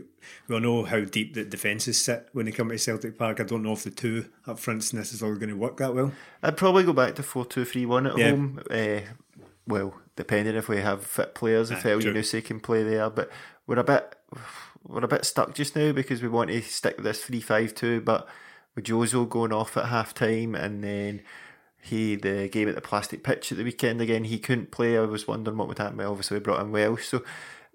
[0.47, 3.39] we all know how deep the defences sit when they come to Celtic Park.
[3.39, 6.11] I don't know if the two up front's necessarily going to work that well.
[6.41, 8.31] I'd probably go back to four two three one at Yeah.
[8.31, 8.59] home.
[8.71, 9.01] Uh,
[9.67, 12.11] well, depending if we have fit players, if El true.
[12.13, 13.29] Yunusi can play there, but
[13.67, 14.15] we're a bit
[14.83, 17.75] we're a bit stuck just now because we want to stick with this three five
[17.75, 18.27] two, but
[18.75, 21.21] with Jozo going off at half time and then
[21.83, 24.97] he the game at the plastic pitch at the weekend again, he couldn't play.
[24.97, 25.97] I was wondering what would happen.
[25.97, 27.23] Well, Obviously, we brought in Welsh, so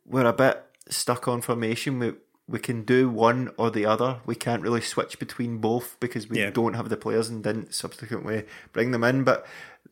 [0.05, 1.99] we're a bit stuck on formation.
[1.99, 2.13] We
[2.49, 4.21] we can do one or the other.
[4.25, 6.51] We can't really switch between both because we Yeah.
[6.51, 9.25] don't have the players and didn't subsequently bring them in.
[9.25, 9.45] But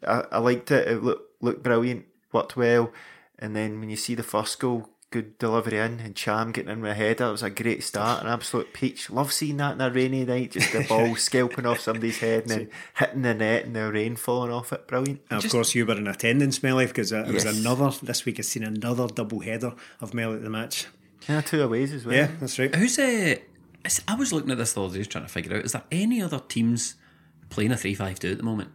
[0.06, 0.86] I, I liked it.
[0.86, 2.92] It looked looked brilliant, worked well.
[3.40, 6.80] And then when you see the first goal, good delivery in, and Ntcham getting in
[6.82, 9.08] with a header, it was a great start, an absolute peach.
[9.10, 12.50] Love seeing that in a rainy night, just the ball scalping off somebody's head and
[12.50, 14.86] then hitting the net and the rain falling off it.
[14.88, 15.20] Brilliant.
[15.30, 17.58] And of Just- course, you were in attendance, Melly, because it was Yes.
[17.60, 18.38] another this week.
[18.38, 20.86] I've seen another double header of Melly at the match.
[21.28, 22.14] Yeah, two aways as well.
[22.16, 22.74] Yeah, that's right.
[22.74, 23.36] Who's uh,
[24.08, 26.20] I was looking at this the other day, trying to figure out: is there any
[26.20, 26.96] other teams
[27.50, 28.70] playing a three-five-two at the moment?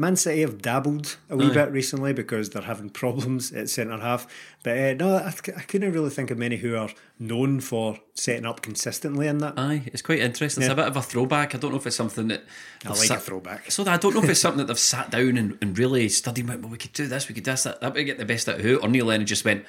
[0.00, 1.52] Man City have dabbled a wee Aye.
[1.54, 4.26] bit recently because they're having problems at centre half.
[4.62, 8.46] But uh, no, I, I couldn't really think of many who are known for setting
[8.46, 9.54] up consistently in that.
[9.58, 10.62] Aye, it's quite interesting.
[10.62, 10.72] It's Yeah.
[10.72, 11.54] a bit of a throwback.
[11.54, 12.44] I don't know if it's something that
[12.84, 13.70] I like sat- a throwback.
[13.70, 16.48] So I don't know if it's something that they've sat down and, and really studied.
[16.48, 17.82] Well, we could do this, we could do this, that.
[17.82, 18.78] That would get the best out of who.
[18.78, 19.66] Or Neil Lennon just went,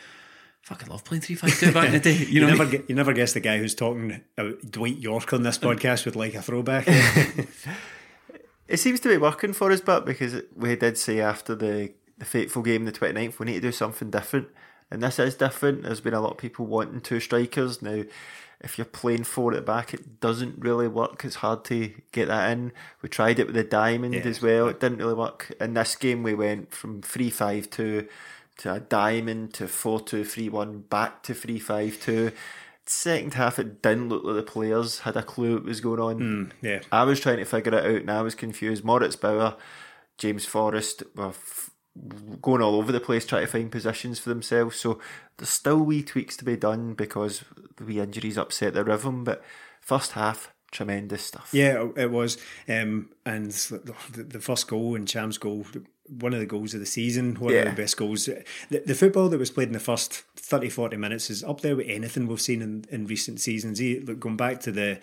[0.61, 2.89] "Fucking love playing three five two back in the day." You You know, never get,
[2.89, 6.35] you never guess the guy who's talking about Dwight Yorke on this podcast would like
[6.35, 6.87] a throwback.
[8.71, 12.25] It seems to be working for us, but because we did say after the, the
[12.25, 14.47] fateful game, the 29th, we need to do something different.
[14.89, 15.83] And this is different.
[15.83, 17.81] There's been a lot of people wanting two strikers.
[17.81, 18.03] Now,
[18.61, 21.25] if you're playing four at the back, it doesn't really work.
[21.25, 22.71] It's hard to get that in.
[23.01, 24.21] We tried it with the diamond Yeah.
[24.21, 24.69] as well.
[24.69, 25.51] It didn't really work.
[25.59, 28.07] In this game, we went from 3 5 2
[28.59, 32.31] to a diamond to 4 2 3 1, back to 3 5 2.
[32.91, 36.53] Second half, it didn't look like the players had a clue what was going on.
[36.61, 36.81] yeah.
[36.91, 38.83] I was trying to figure it out and I was confused.
[38.83, 39.55] Moritz Bauer,
[40.17, 41.69] James Forrest were f-
[42.41, 44.77] going all over the place trying to find positions for themselves.
[44.77, 44.99] So
[45.37, 47.43] there's still wee tweaks to be done because
[47.77, 49.23] the wee injuries upset the rhythm.
[49.23, 49.41] But
[49.79, 51.49] first half, tremendous stuff.
[51.53, 52.37] Yeah, it- it was.
[52.67, 55.65] Um, and the, the first goal and Ntcham's goal,
[56.19, 57.59] one of the goals of the season, one Yeah.
[57.61, 58.25] of the best goals.
[58.25, 61.75] The, the football that was played in the first 30, 40 minutes is up there
[61.75, 63.79] with anything we've seen in, in recent seasons.
[63.79, 64.99] He, look, going back to the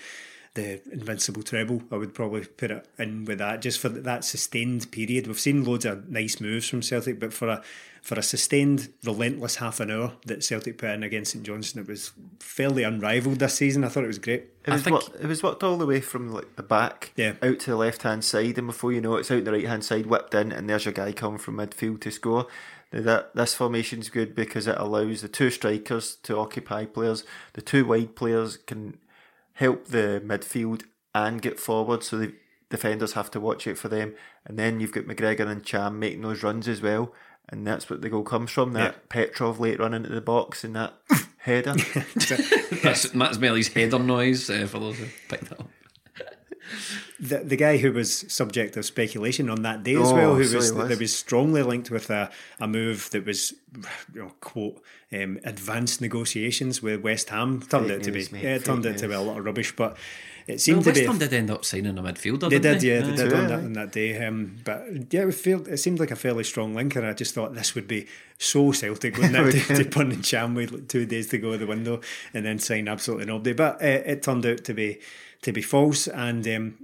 [0.54, 4.90] the invincible treble, I would probably put it in with that just for that sustained
[4.90, 5.26] period.
[5.28, 7.62] We've seen loads of nice moves from Celtic, but for a
[8.08, 11.88] for a sustained, relentless half an hour that Celtic put in against St Johnstone, it
[11.90, 13.84] was fairly unrivaled this season.
[13.84, 14.44] I thought it was great.
[14.64, 17.12] It I was, think- worked, it was worked all the way from like the back
[17.16, 17.34] Yeah.
[17.42, 19.66] out to the left hand side, and before you know it, it's out the right
[19.66, 22.46] hand side, whipped in, and there's your guy coming from midfield to score.
[22.94, 27.24] Now that this formation's good because it allows the two strikers to occupy players.
[27.52, 28.96] The two wide players can
[29.52, 32.32] help the midfield and get forward, so the
[32.70, 34.14] defenders have to watch out for them.
[34.46, 37.12] And then you've got McGregor and Ntcham making those runs as well,
[37.48, 38.72] and that's what the goal comes from.
[38.72, 40.94] That Petrov late run into the box and that
[41.38, 41.74] header.
[42.82, 45.68] That's Matt Melly's header noise uh, for those who picked that up.
[47.18, 50.40] the, the guy who was subject of speculation on that day as Oh, well, who
[50.40, 50.74] was, he was.
[50.74, 52.30] that was strongly linked with a,
[52.60, 53.54] a move that was,
[54.12, 54.82] you know, quote,
[55.12, 57.62] um, advanced negotiations with West Ham.
[57.62, 59.20] Turned Fake out to news, be, mate, yeah, it turned fake out to be a
[59.20, 59.96] lot of rubbish, but
[60.48, 61.06] it Well, seemed to West be.
[61.06, 62.48] Ham did end up signing a midfielder.
[62.48, 63.16] They didn't did, yeah, they Aye.
[63.16, 64.26] did True, on that, on that day.
[64.26, 67.34] Um, but yeah, it, felt, it seemed like a fairly strong link, and I just
[67.34, 68.06] thought this would be
[68.38, 71.52] so Celtic, wouldn't it, to, to pun and Ntcham with like two days to go
[71.52, 72.00] of the window
[72.32, 73.52] and then sign absolutely nobody.
[73.52, 74.98] But uh, it turned out to be
[75.42, 76.74] to be false, and um,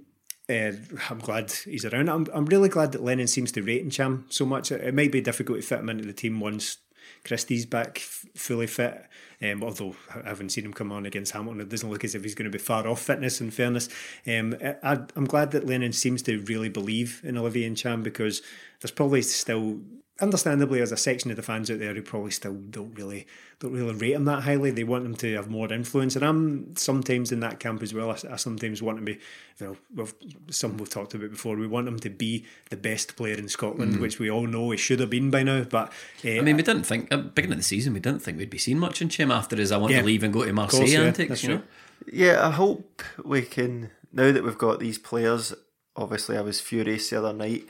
[0.48, 0.72] uh,
[1.08, 2.10] I'm glad he's around.
[2.10, 4.70] I'm, I'm really glad that Lennon seems to rate Ntcham so much.
[4.70, 6.76] It, it might be difficult to fit him into the team once
[7.24, 9.06] Christie's back f- fully fit.
[9.44, 12.22] Um, although I haven't seen him come on against Hamilton, it doesn't look as if
[12.22, 13.40] he's going to be far off fitness.
[13.40, 13.88] In fairness,
[14.26, 18.40] um, I, I'm glad that Lennon seems to really believe in Olivier and Ntcham because
[18.80, 19.80] there's probably still,
[20.20, 23.26] understandably, there's a section of the fans out there who probably still don't really
[23.60, 24.70] don't really rate him that highly.
[24.70, 28.10] They want him to have more influence, and I'm sometimes in that camp as well.
[28.10, 29.20] I, I sometimes want him to be,
[29.58, 30.08] you know, well,
[30.50, 31.56] some we've talked about before.
[31.56, 34.76] We want him to be the best player in Scotland, which we all know he
[34.76, 35.62] should have been by now.
[35.64, 35.92] But
[36.24, 38.38] uh, I mean, we didn't think, at the beginning of the season, we didn't think
[38.38, 40.00] we'd be seeing much in Ntcham after his I want Yeah.
[40.00, 41.56] to leave and go to Marseille course, yeah, antics, you know?
[41.58, 41.66] true.
[42.12, 45.54] Yeah, I hope we can now that we've got these players.
[45.96, 47.64] Obviously, I was furious the other night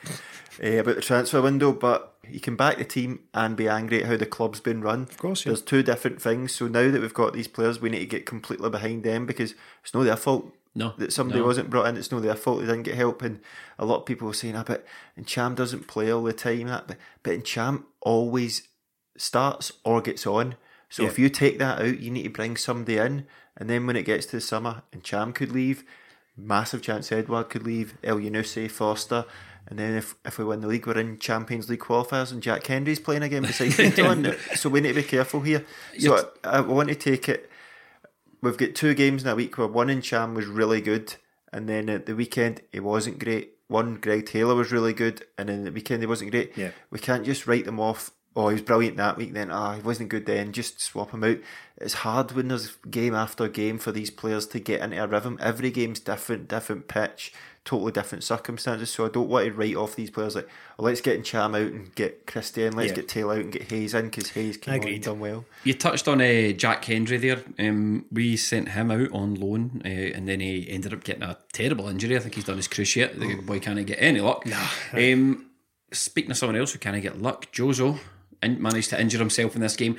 [0.63, 4.09] uh, about the transfer window, but you can back the team and be angry at
[4.09, 5.03] how the club's been run.
[5.03, 5.51] Of course, yeah.
[5.51, 6.55] there's two different things.
[6.55, 9.55] So now that we've got these players, we need to get completely behind them because
[9.83, 10.55] it's not their fault.
[10.75, 11.47] No, that somebody no.
[11.47, 11.97] wasn't brought in.
[11.97, 13.23] It's no their fault they didn't get help.
[13.23, 13.41] And
[13.79, 14.85] a lot of people were saying, "Ah, but
[15.17, 18.67] and Ntcham doesn't play all the time." That, but but Ntcham always
[19.17, 20.57] starts or gets on.
[20.89, 21.11] So Yeah.
[21.11, 24.05] if you take that out, you need to bring somebody in, and then when it
[24.05, 25.85] gets to the summer and Ntcham could leave,
[26.37, 29.25] massive chance Edouard could leave, Elyounoussi, Foster.
[29.67, 32.67] And then if, if we win the league, we're in Champions League qualifiers and Jack
[32.67, 34.37] Hendry's playing again beside Clinton.
[34.55, 35.65] so we need to be careful here.
[35.99, 37.51] So I, I want to take it
[38.45, 41.15] we've got two games in a week where one in Ntcham was really good,
[41.53, 43.55] and then at the weekend it wasn't great.
[43.67, 46.53] One Greg Taylor was really good, and then the weekend it wasn't great.
[46.57, 46.71] Yeah.
[46.91, 48.11] We can't just write them off.
[48.37, 49.33] Oh, he was brilliant that week.
[49.33, 50.27] Then ah, he wasn't good.
[50.27, 51.39] Then just swap him out.
[51.79, 55.39] It's hard when there's game after game for these players to get into a rhythm.
[55.41, 57.33] Every game's different, different pitch,
[57.65, 58.91] totally different circumstances.
[58.91, 61.73] So I don't want to write off these players like, oh, let's get Ntcham out
[61.73, 62.75] and get Christie in.
[62.77, 62.97] Let's Yeah.
[62.97, 65.45] get Taylor out and get Hayes in because Hayes came on and done well.
[65.63, 67.41] You touched on uh, Jack Hendry there.
[67.61, 71.39] Um, we sent him out on loan, uh, and then he ended up getting a
[71.53, 72.17] terrible injury.
[72.17, 73.19] I think he's done his yet.
[73.19, 74.45] The boy can't get any luck.
[74.93, 75.47] Um,
[75.93, 77.99] speaking of someone else who can't get luck, Jozo
[78.49, 79.97] managed to injure himself in this game.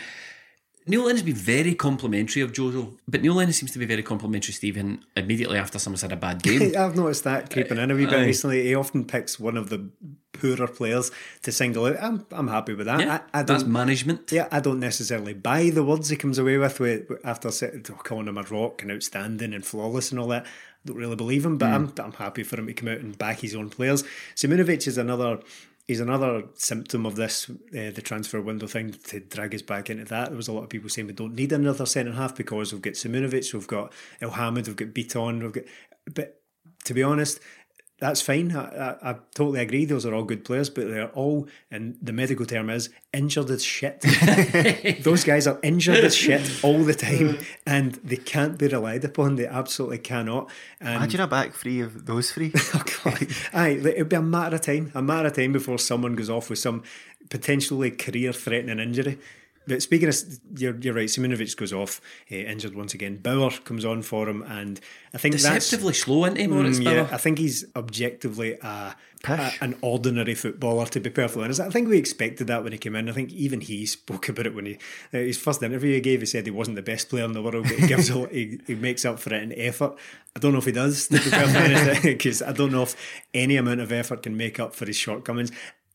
[0.87, 4.03] Neil Lennon has been very complimentary of Jozo, but Neil Lennon seems to be very
[4.03, 6.73] complimentary, Stephen, immediately after someone's had a bad game.
[6.77, 8.25] I've noticed that creeping in a wee bit Aye.
[8.25, 8.63] recently.
[8.63, 9.89] He often picks one of the
[10.33, 11.95] poorer players to single out.
[11.99, 12.99] I'm, I'm happy with that.
[12.99, 14.31] yeah, I, I that's management.
[14.31, 17.93] yeah, I don't necessarily buy the words he comes away with, with after se- oh,
[18.03, 20.45] calling him a rock and outstanding and flawless and all that.
[20.45, 20.49] I
[20.85, 21.73] don't really believe him, but hmm.
[21.73, 24.03] I'm, I'm happy for him to come out and back his own players.
[24.35, 25.39] Simunovic is another.
[25.87, 30.05] He's another symptom of this, uh, the transfer window thing, to drag us back into
[30.05, 30.29] that.
[30.29, 32.81] There was a lot of people saying we don't need another centre half because we've
[32.81, 35.63] got Simunovic, we've got Elhamed, we've got Bitton, we've got.
[36.11, 36.41] But
[36.85, 37.39] to be honest,
[37.97, 38.55] that's fine.
[38.55, 39.85] I, I, I totally agree.
[39.85, 43.63] Those are all good players, but they're all, and the medical term is injured as
[43.63, 44.01] shit.
[45.03, 49.37] Those guys are injured as shit all the time, and they can't be relied upon.
[49.37, 50.49] They absolutely cannot.
[50.81, 52.51] And Imagine a back three of those three.
[52.73, 53.27] Oh, God.
[53.53, 56.49] Aye, it'd be a matter of time, a matter of time before someone goes off
[56.49, 56.83] with some
[57.29, 59.17] potentially career-threatening injury.
[59.67, 60.15] But speaking of,
[60.57, 61.07] you're, you're right.
[61.07, 61.99] Simunovic goes off,
[62.31, 63.17] uh, injured once again.
[63.17, 64.79] Bauer comes on for him, and
[65.13, 66.93] I think that's Deceptively slow, isn't he, Moritz Mm, Bauer?
[66.95, 68.95] yeah, I think he's objectively a,
[69.27, 70.85] a, an ordinary footballer.
[70.85, 73.09] To be perfectly honest, I think we expected that when he came in.
[73.09, 74.73] I think even he spoke about it when he
[75.13, 76.19] uh, his first interview he gave.
[76.19, 78.59] He said he wasn't the best player in the world, but he gives a, he,
[78.67, 79.95] he makes up for it in effort.
[80.35, 82.95] I don't know if he does, to be perfectly honest, because I don't know if
[83.33, 85.51] any amount of effort can make up for his shortcomings.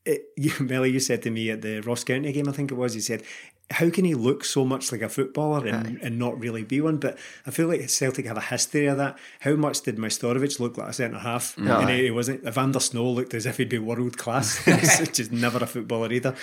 [0.06, 2.74] It, you, Melly, you said to me at the Ross County game, I think it
[2.74, 3.22] was, you said,
[3.70, 6.96] how can he look so much like a footballer and, and not really be one?
[6.96, 9.16] But I feel like Celtic have a history of that.
[9.40, 11.54] How much did Majstorovic look like a centre half?
[11.56, 11.80] Mm.
[11.80, 12.44] And he, he wasn't.
[12.46, 14.64] Evander Sno looked as if he'd be world class,
[15.00, 16.35] which is never a footballer either.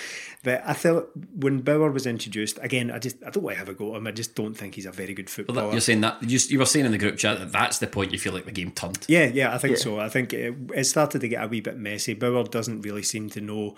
[0.42, 3.68] But I felt when Bauer was introduced, again, I just I don't want to have
[3.68, 4.06] a go at him.
[4.06, 5.66] I just don't think he's a very good Well, footballer.
[5.66, 7.86] that- you're saying that you, you were saying in the group chat that that's the
[7.86, 9.04] point you feel like the game turned.
[9.06, 10.00] Yeah, yeah, I think so.
[10.00, 12.14] I think it, it started to get a wee bit messy.
[12.14, 13.76] Bauer doesn't really seem to know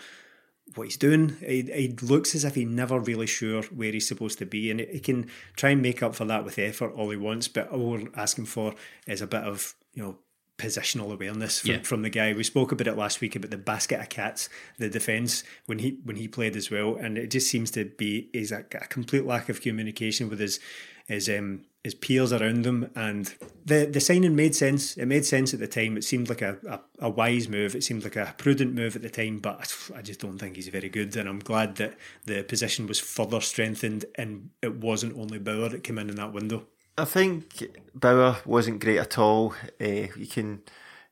[0.75, 1.37] what he's doing.
[1.41, 4.81] He, he looks as if he's never really sure where he's supposed to be, and
[4.81, 7.49] he can try and make up for that with effort all he wants.
[7.49, 8.75] But all we're asking for
[9.07, 10.19] is a bit of you know
[10.61, 11.83] positional awareness from, Yeah.
[11.83, 12.33] from the guy.
[12.33, 15.99] We spoke about it last week about the basket of cats, the defence when he
[16.05, 19.25] when he played as well, and it just seems to be is a, a complete
[19.25, 20.61] lack of communication with his
[21.09, 25.55] his um his peers around him and the the signing made sense it made sense
[25.55, 28.35] at the time it seemed like a, a, a wise move it seemed like a
[28.37, 31.39] prudent move at the time but I just don't think he's very good and I'm
[31.39, 31.95] glad that
[32.27, 36.35] the position was further strengthened and it wasn't only Bauer that came in in that
[36.35, 36.67] window
[37.01, 39.55] I think Bauer wasn't great at all.
[39.81, 40.63] Uh, you can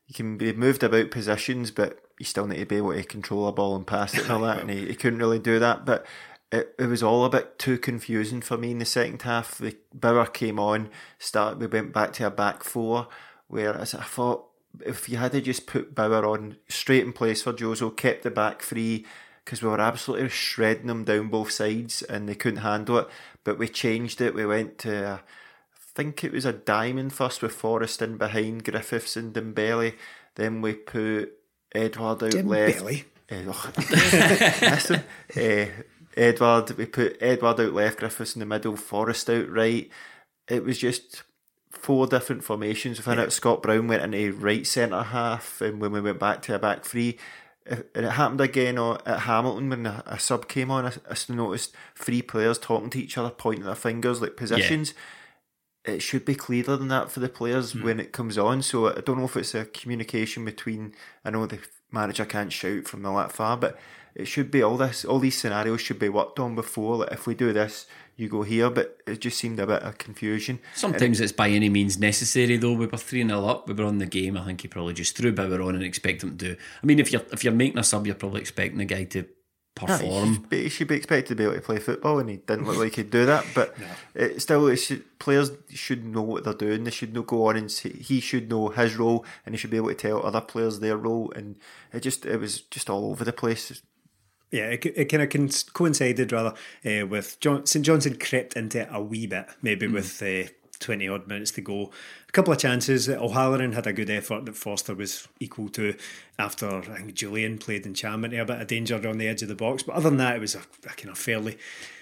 [0.07, 3.47] you can be moved about positions, but you still need to be able to control
[3.47, 4.59] a ball and pass it and all that.
[4.59, 5.85] And he, he couldn't really do that.
[5.85, 6.05] But
[6.51, 9.57] it, it was all a bit too confusing for me in the second half.
[9.57, 13.07] The Bauer came on, start we went back to a back four,
[13.47, 14.45] whereas I thought
[14.85, 18.31] if you had to just put Bauer on straight in place for Jozo, kept the
[18.31, 19.05] back free.
[19.45, 23.07] Because we were absolutely shredding them down both sides and they couldn't handle it.
[23.43, 24.35] But we changed it.
[24.35, 25.21] We went to a,
[25.99, 29.95] think it was a diamond first with Forrest in behind Griffiths and Dembele.
[30.35, 31.33] Then we put
[31.75, 32.79] Edouard out left.
[32.79, 33.03] Dembele?
[33.29, 33.71] Eh, oh,
[34.61, 35.03] listen,
[35.35, 35.67] eh,
[36.15, 39.89] Edouard, we put Edouard out left, Griffiths in the middle, Forrest out right.
[40.47, 41.23] It was just
[41.69, 43.31] four different formations within it.
[43.33, 46.85] Scott Brown went into right centre half, and when we went back to a back
[46.85, 47.17] three,
[47.65, 50.85] and it happened again uh, at Hamilton when a, a sub came on.
[50.85, 54.93] I, I noticed three players talking to each other, pointing their fingers like positions
[55.89, 57.83] it should be clearer than that for the players hmm.
[57.83, 58.61] when it comes on.
[58.61, 60.93] So I don't know if it's a communication between.
[61.23, 61.59] I know the
[61.91, 63.77] manager can't shout from the that far, but
[64.15, 65.05] it should be all this.
[65.05, 66.97] All these scenarios should be worked on before.
[66.97, 67.85] Like if we do this,
[68.15, 68.69] you go here.
[68.69, 70.59] But it just seemed a bit of confusion.
[70.75, 72.73] Sometimes it's by any means necessary though.
[72.73, 73.67] We were three 0 up.
[73.67, 74.37] We were on the game.
[74.37, 76.55] I think he probably just threw Bauer on and expect him to do.
[76.81, 79.25] I mean, if you're if you're making a sub, you're probably expecting the guy to
[79.87, 80.47] perform.
[80.49, 82.95] he should be expected to be able to play football, and he didn't look like
[82.95, 83.45] he'd do that.
[83.53, 83.75] But
[84.15, 86.83] it still, it should, players should know what they're doing.
[86.83, 89.71] They should know go on and see, he should know his role, and he should
[89.71, 91.31] be able to tell other players their role.
[91.35, 91.57] And
[91.93, 93.81] it just it was just all over the place.
[94.51, 96.53] Yeah, it, it kind of coincided rather
[96.83, 100.49] uh, with John, St Johnstone crept into it a wee bit, maybe with uh,
[100.79, 101.91] 20 odd minutes to go.
[102.27, 103.09] A couple of chances.
[103.09, 105.95] O'Halloran had a good effort that Forster was equal to
[106.37, 109.49] after I think Jullien played in enchantment, a bit of danger on the edge of
[109.49, 109.83] the box.
[109.83, 111.57] But other than that, it was a, a kind of fairly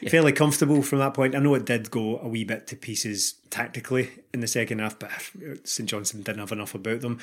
[0.10, 1.36] fairly comfortable from that point.
[1.36, 4.98] I know it did go a wee bit to pieces tactically in the second half,
[5.00, 5.10] but
[5.64, 7.20] St Johnstone didn't have enough about them.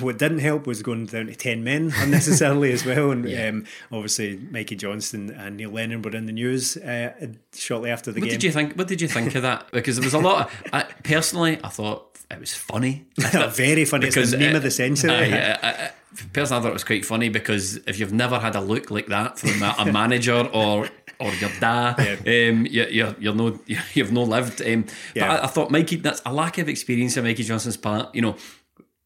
[0.00, 3.10] What didn't help was going down to 10 men unnecessarily as well.
[3.10, 7.12] And um, obviously, Mikey Johnston and Neil Lennon were in the news uh,
[7.54, 8.32] shortly after the What game.
[8.38, 8.74] did you think?
[8.74, 9.68] What did you think of that?
[9.72, 10.46] Because there was a lot.
[10.46, 13.06] Of, I, personally, I thought it was funny.
[13.20, 14.06] Thought- Very funny.
[14.08, 15.10] It's the meme of the century.
[15.10, 15.90] I- I- I-
[16.32, 19.06] personally, I thought it was quite funny because if you've never had a look like
[19.06, 20.88] that from a, a manager or
[21.20, 23.58] or your dad, um, you, you're you're no
[23.94, 24.60] you've no lived.
[24.62, 25.28] Um, Yeah.
[25.28, 28.14] But I, I thought Mikey, that's a lack of experience on Mikey Johnston's part.
[28.14, 28.36] You know,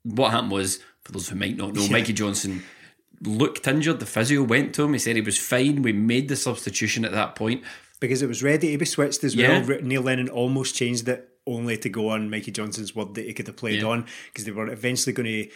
[0.04, 2.62] what happened was for those who might not know, Mikey Johnston
[3.22, 4.00] looked injured.
[4.00, 4.92] The physio went to him.
[4.92, 5.82] He said he was fine.
[5.82, 7.62] We made the substitution at that point.
[8.00, 9.64] because it was ready to be switched as Yeah.
[9.66, 9.80] well.
[9.80, 13.46] Neil Lennon almost changed it only to go on Mikey Johnston's word that he could
[13.46, 13.88] have played Yeah.
[13.88, 15.50] on because they were eventually going to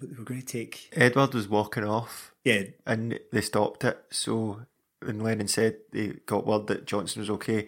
[0.00, 3.98] they were going to take Edouard was walking off, yeah and they stopped it.
[4.10, 4.60] So
[5.06, 7.66] when Lennon said they got word that Johnston was okay,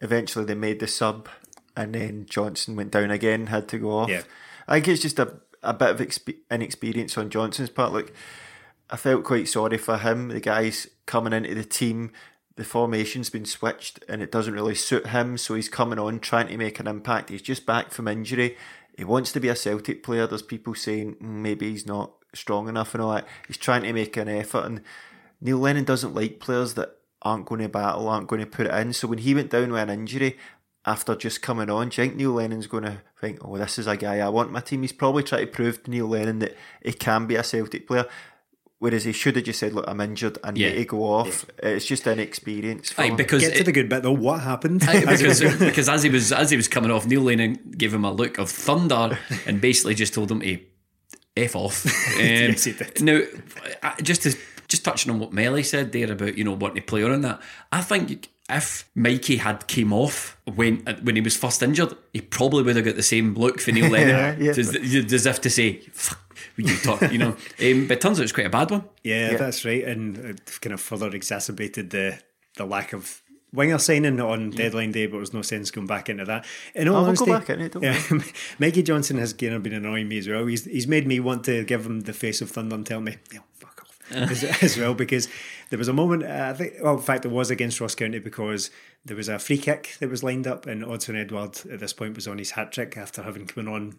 [0.00, 1.28] eventually they made the sub,
[1.76, 4.08] and then Johnston went down again, had to go off.
[4.08, 4.22] Yeah.
[4.66, 7.92] I think it's just a a bit of expe- inexperience on Johnston's part.
[7.92, 8.12] Like
[8.90, 10.28] I felt quite sorry for him.
[10.28, 12.12] The guy's coming into the team.
[12.56, 16.48] The formation's been switched and it doesn't really suit him, so he's coming on trying
[16.48, 17.30] to make an impact.
[17.30, 18.56] He's just back from injury.
[18.96, 20.26] He wants to be a Celtic player.
[20.26, 23.28] There's people saying "Mm, maybe he's not strong enough and all that.
[23.46, 24.80] He's trying to make an effort, and
[25.40, 28.74] Neil Lennon doesn't like players that aren't going to battle, aren't going to put it
[28.74, 28.92] in.
[28.92, 30.36] So when he went down with an injury
[30.86, 33.86] after just coming on, do you think Neil Lennon's going to think, oh, this is
[33.86, 34.82] a guy I want in my team?
[34.82, 38.06] He's probably trying to prove to Neil Lennon that he can be a Celtic player.
[38.80, 40.38] Whereas he should have just said, "Look, I'm injured.
[40.44, 40.72] I need Yeah.
[40.74, 42.92] to go off." It's just inexperience.
[42.92, 43.16] For Aye, him.
[43.16, 44.12] because get to the good bit though.
[44.12, 44.84] What happened?
[44.86, 48.04] Aye, because because as he was as he was coming off, Neil Lennon gave him
[48.04, 50.60] a look of thunder and basically just told him to
[51.36, 51.84] f off.
[51.86, 53.02] Um, Yes, he did.
[53.02, 53.22] Now,
[54.00, 54.36] just to
[54.68, 57.40] just touching on what Melly said there about you know wanting to play on that,
[57.72, 62.62] I think if Mikey had came off when when he was first injured, he probably
[62.62, 64.50] would have got the same look for Neil Lennon, Yeah, yeah.
[64.50, 64.58] as,
[65.12, 65.80] as if to say.
[65.92, 66.20] Fuck,
[66.56, 67.36] you talk, you know.
[67.60, 68.84] Um, but it turns out it's quite a bad one.
[69.02, 72.18] Yeah, that's right, and it kind of further exacerbated the
[72.56, 75.06] the lack of winger signing on deadline day.
[75.06, 76.46] But there's no sense going back into that.
[76.74, 78.00] In all Oh, we'll honesty, go back in it, don't yeah,
[78.58, 80.46] Mikey Johnston has kind of been annoying me as well.
[80.46, 83.16] He's he's made me want to give him the face of thunder and tell me,
[83.32, 83.57] yeah, fuck off
[84.14, 85.28] as, as well because
[85.70, 86.22] there was a moment.
[86.24, 88.70] Uh, I think, well, in fact, it was against Ross County because
[89.04, 92.14] there was a free kick that was lined up, and Odsonne Edouard at this point
[92.14, 93.98] was on his hat trick after having come on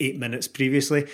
[0.00, 1.06] eight minutes previously,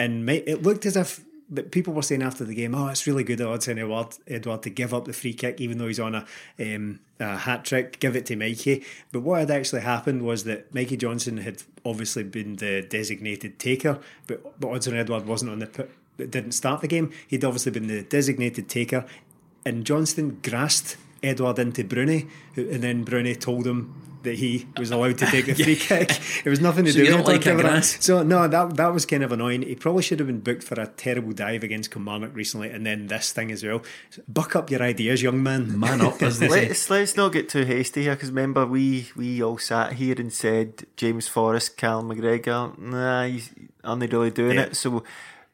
[0.00, 3.24] and it looked as if that people were saying after the game, "Oh, it's really
[3.24, 6.26] good Odsonne Edouard, Edouard to give up the free kick, even though he's on a,
[6.58, 8.00] um, a hat trick.
[8.00, 12.24] Give it to Mikey." But what had actually happened was that Mikey Johnston had obviously
[12.24, 16.30] been the designated taker, but but Edouard wasn't on the pit.
[16.30, 17.10] Didn't start the game.
[17.28, 19.04] He'd obviously been the designated taker,
[19.64, 25.16] and Johnston grasped Edouard into Broony, and then Broony told him that he was allowed
[25.18, 26.10] to take the free kick.
[26.44, 27.84] It was nothing to So do with don't like it.
[28.02, 29.62] So no, that that was kind of annoying.
[29.62, 33.06] He probably should have been booked for a terrible dive against Kilmarnock recently, and then
[33.06, 33.82] this thing as well.
[34.28, 35.78] Buck up your ideas, young man.
[35.78, 36.48] Man up, as they.
[36.66, 40.32] Let's let's not get too hasty here because remember we we all sat here and
[40.32, 43.50] said James Forrest, Cal McGregor, nah, he's
[43.84, 44.62] aren't they really doing Yeah.
[44.62, 44.76] it?
[44.76, 45.04] So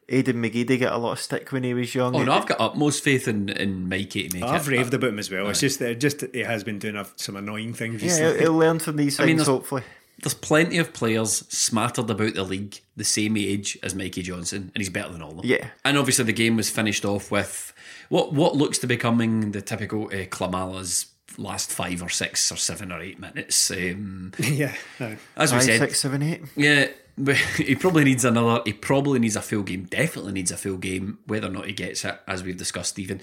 [0.09, 2.15] Aiden McGeady did get a lot of stick when he was young.
[2.15, 4.71] Oh no, I've got utmost faith in, in Mikey to make I've it.
[4.71, 5.47] raved about him as well.
[5.49, 8.79] It's just that just he has been doing some annoying things yeah, he'll, he'll learn
[8.79, 9.83] from these mean, things there's- hopefully.
[10.21, 14.77] There's plenty of players smattered about the league the same age as Mikey Johnston, and
[14.81, 15.45] he's better than all of them.
[15.47, 15.67] Yeah.
[15.83, 17.73] And obviously, the game was finished off with
[18.09, 22.55] what what looks to be becoming the typical uh, Klimala's last five or six or
[22.55, 23.69] seven or eight minutes.
[23.71, 25.17] Um, yeah, aye.
[25.35, 26.41] as we Five, said, six, seven, eight.
[26.55, 26.95] yeah, but
[27.57, 28.61] he probably needs another.
[28.65, 29.83] He probably needs a full game.
[29.85, 31.19] Definitely needs a full game.
[31.27, 33.21] Whether or not he gets it, as we've discussed, Stephen.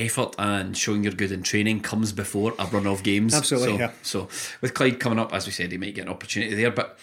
[0.00, 3.34] Effort and showing you're good in training comes before a run of games.
[3.34, 3.90] Absolutely, So, yeah.
[4.02, 4.28] so
[4.60, 6.70] with Clyde coming up, as we said, he might get an opportunity there.
[6.70, 7.00] But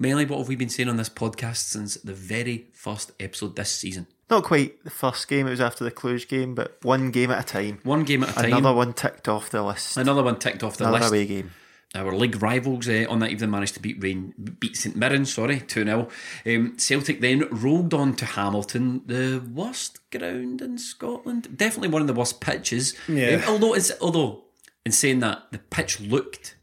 [0.00, 3.70] mainly, what have we been saying on this podcast since the very first episode this
[3.70, 4.08] season?
[4.28, 7.38] Not quite the first game, it was after the Cluj game, but one game at
[7.44, 7.78] a time.
[7.84, 8.44] One game at a time.
[8.46, 9.96] Another one ticked off the list.
[9.96, 11.12] Another one ticked off the Another list.
[11.12, 11.52] away game.
[11.94, 15.60] Our league rivals uh, on that evening managed to beat Rain, beat St Mirren, sorry,
[15.60, 16.08] 2 0.
[16.46, 21.56] Um, Celtic then rolled on to Hamilton, the worst ground in Scotland.
[21.56, 22.94] Definitely one of the worst pitches.
[23.06, 23.36] Yeah.
[23.36, 24.44] Um, although, it's, although,
[24.84, 26.56] in saying that, the pitch looked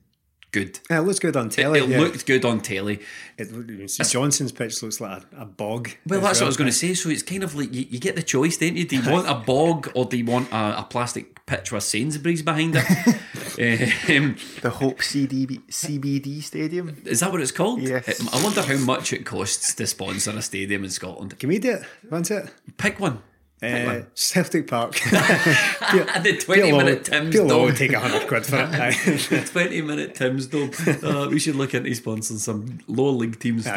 [0.51, 0.79] good.
[0.89, 1.79] Yeah, it looks good on telly.
[1.79, 1.99] it yeah.
[1.99, 3.01] looked good on telly.
[3.37, 5.91] It, St Johnstone's pitch looks like a, a bog.
[6.05, 6.93] Well, as that's what I was going to say.
[6.93, 8.85] So it's kind of like you, you get the choice, don't you?
[8.85, 12.41] Do you want a bog or do you want a, a plastic pitch with Sainsbury's
[12.41, 12.85] behind it?
[14.09, 17.01] um, The Hope CDB, CBD Stadium.
[17.05, 17.81] is that what it's called?
[17.81, 18.19] Yes.
[18.19, 21.37] Um, I wonder how much it costs to sponsor a stadium in Scotland.
[21.39, 21.83] Can we do it?
[22.09, 22.51] Want it?
[22.77, 23.21] Pick one.
[23.61, 24.01] Uh.
[24.15, 24.93] Celtic Park.
[25.11, 27.75] the 20 minute Tim's will Dome.
[27.75, 28.69] take a hundred quid for it.
[29.39, 29.45] Aye.
[29.45, 30.71] 20 minute Tim's Dome.
[31.03, 33.67] Uh, we should look into sponsoring some lower league teams.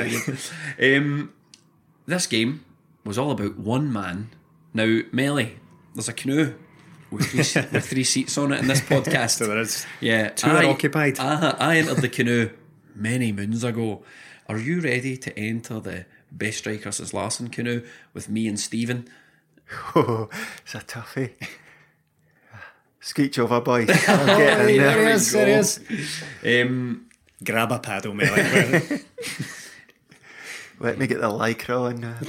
[0.80, 1.32] Um,
[2.07, 2.64] this game
[3.05, 4.30] was all about one man.
[4.72, 5.59] Now, Melly,
[5.95, 6.55] there's a canoe
[7.11, 9.39] with three, with three seats on it in this podcast.
[9.39, 9.87] so there is.
[10.01, 11.18] Yeah, Two are occupied.
[11.18, 12.51] I, I entered the canoe
[12.95, 14.03] many moons ago.
[14.49, 17.82] Are you ready to enter the best striker since Larsson canoe
[18.14, 19.09] with me and Stephen?
[19.95, 20.29] Oh,
[20.65, 21.33] it's a toughie.
[23.01, 23.89] Screech over, boys.
[24.09, 25.09] I'm getting There there.
[25.09, 25.33] it is.
[25.33, 26.62] There it is.
[26.67, 27.07] Um,
[27.45, 28.31] Grab a paddle, mate.
[30.81, 32.05] Let me get the lycra on.
[32.05, 32.21] uh,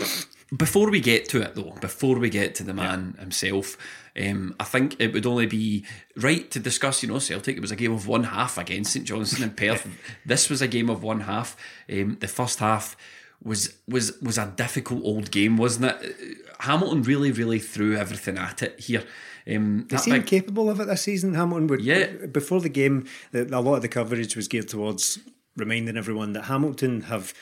[0.56, 3.78] before we get to it, though, before we get to the man himself,
[4.22, 5.86] um, I think it would only be
[6.18, 7.02] right to discuss.
[7.02, 7.58] You know, Celtic.
[7.58, 9.88] It was a game of one half against St Johnstone and Perth.
[10.26, 11.56] this was a game of one half.
[11.92, 12.96] Um, the first half
[13.42, 16.38] was was was a difficult old game, wasn't it?
[16.66, 19.04] Hamilton really, really threw everything at it here.
[19.48, 21.34] Um, They seem big- capable of it this season.
[21.36, 21.82] Hamilton would.
[21.82, 22.08] Yeah.
[22.32, 25.20] Before the game, a lot of the coverage was geared towards
[25.56, 27.34] reminding everyone that Hamilton have.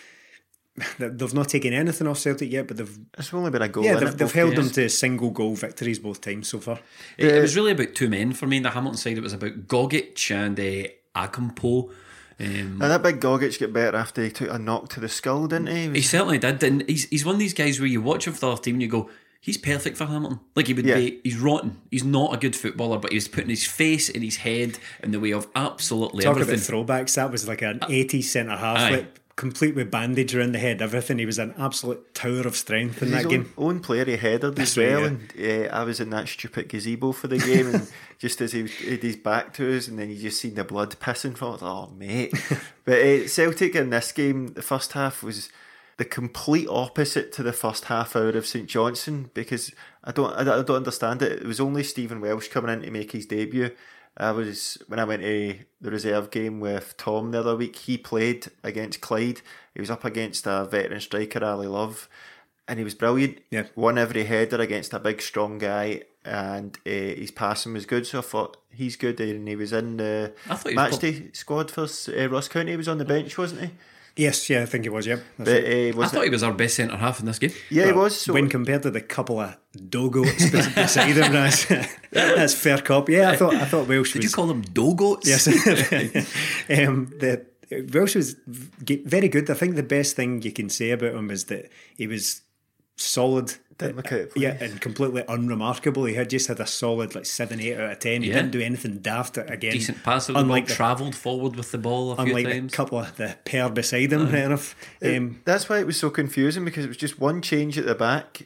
[0.97, 3.84] They've not taken anything off Celtic yet, but they've It's only been a goal.
[3.84, 4.71] yeah they've, they've held games.
[4.74, 6.80] them to single goal victories both times so far.
[7.17, 9.17] It, it was really about two men for me in the Hamilton side.
[9.17, 10.88] It was about Gogic and uh,
[11.28, 11.91] Ogkmpoe.
[12.40, 15.48] Um, And that big Gogic got better after he took a knock to the skull,
[15.48, 15.82] didn't he?
[15.84, 18.26] He was- He certainly did, and he's he's one of these guys where you watch
[18.28, 19.10] him for the other team and you go,
[19.40, 20.40] he's perfect for Hamilton.
[20.56, 20.96] Like he would Yeah.
[20.96, 21.78] be, he's rotten.
[21.92, 25.12] He's not a good footballer, but he was putting his face and his head in
[25.12, 26.56] the way of absolutely Talk everything.
[26.56, 27.16] about throwbacks.
[27.16, 29.06] That was like an 80s centre half, Aye.
[29.36, 31.18] Complete with bandage around the head, everything.
[31.18, 33.54] He was an absolute tower of strength in his that own, game.
[33.58, 35.08] own player he headed as right, well, yeah.
[35.08, 38.62] and uh, I was in that stupid gazebo for the game, and just as he
[38.68, 41.64] had his back to us, and then you just seen the blood pissing from it.
[41.64, 42.32] Oh mate!
[42.86, 45.50] but uh, Celtic in this game, the first half was
[45.98, 49.72] the complete opposite to the first half hour of St Johnstone because
[50.04, 51.42] I don't I, don't- I don't understand it.
[51.42, 53.72] It was only Stephen Welsh coming in to make his debut.
[54.16, 57.76] I was when I went to the reserve game with Tom the other week.
[57.76, 59.41] He played against Clyde.
[59.74, 62.07] He was up against a veteran striker, Ali Love,
[62.68, 63.39] and he was brilliant.
[63.49, 63.66] Yeah.
[63.76, 68.05] won every header against a big, strong guy, and uh, his passing was good.
[68.05, 71.01] So I thought he's good, and he was in the I thought he was match
[71.01, 72.72] day squad for uh, Ross County.
[72.72, 73.72] He was on the bench, wasn't he?
[74.16, 75.18] Yes, yeah, I think it was, yeah.
[75.39, 75.95] But it.
[75.95, 77.51] uh, I was thought he was our best centre half in this game.
[77.72, 78.22] yeah, he was.
[78.22, 81.66] So when compared to the couple of dogots beside him, that's,
[82.11, 83.09] that's fair cop.
[83.09, 85.26] Yeah, I thought I thought Welsh Did was you call them dogots?
[85.26, 85.47] Yes.
[86.88, 87.43] um, the
[87.91, 89.49] Welsh was very good.
[89.49, 92.43] I think the best thing you can say about him is that he was
[92.96, 93.56] solid.
[93.80, 96.06] Didn't look out of yeah, and completely unremarkable.
[96.06, 98.22] He had just had a solid like seven, eight out of ten.
[98.22, 98.36] He Yeah.
[98.36, 99.72] didn't do anything daft again.
[99.74, 102.46] Decent pass of the ball, unlike the, travelled forward with the ball a few unlike
[102.46, 102.72] the times.
[102.74, 104.26] couple of the pair beside him.
[104.26, 104.76] right enough.
[105.04, 107.96] Um, that's why it was so confusing because it was just one change at the
[107.96, 108.46] back,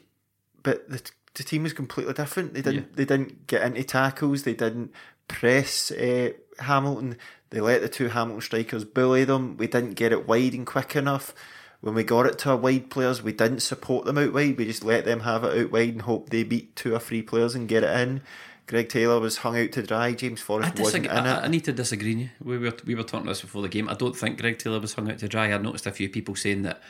[0.62, 1.02] but the,
[1.34, 2.54] the team was completely different.
[2.54, 4.44] They didn't they didn't get into tackles.
[4.44, 4.92] They didn't
[5.28, 6.30] press uh,
[6.60, 7.18] Hamilton.
[7.50, 9.58] They let the two Hamilton strikers bully them.
[9.58, 11.34] We didn't get it wide and quick enough.
[11.80, 14.58] When we got it to our wide players, we didn't support them out wide.
[14.58, 17.22] We just let them have it out wide and hope they beat two or three
[17.22, 18.22] players and get it in.
[18.66, 20.12] Greg Taylor was hung out to dry.
[20.12, 21.18] James I, Forrest wasn't disagree.
[21.18, 21.38] in it.
[21.38, 22.14] I, I need to disagree.
[22.14, 22.30] with you.
[22.44, 23.88] We were we were talking this before the game.
[23.88, 25.52] I don't think Greg Taylor was hung out to dry.
[25.52, 26.82] I noticed a few people saying that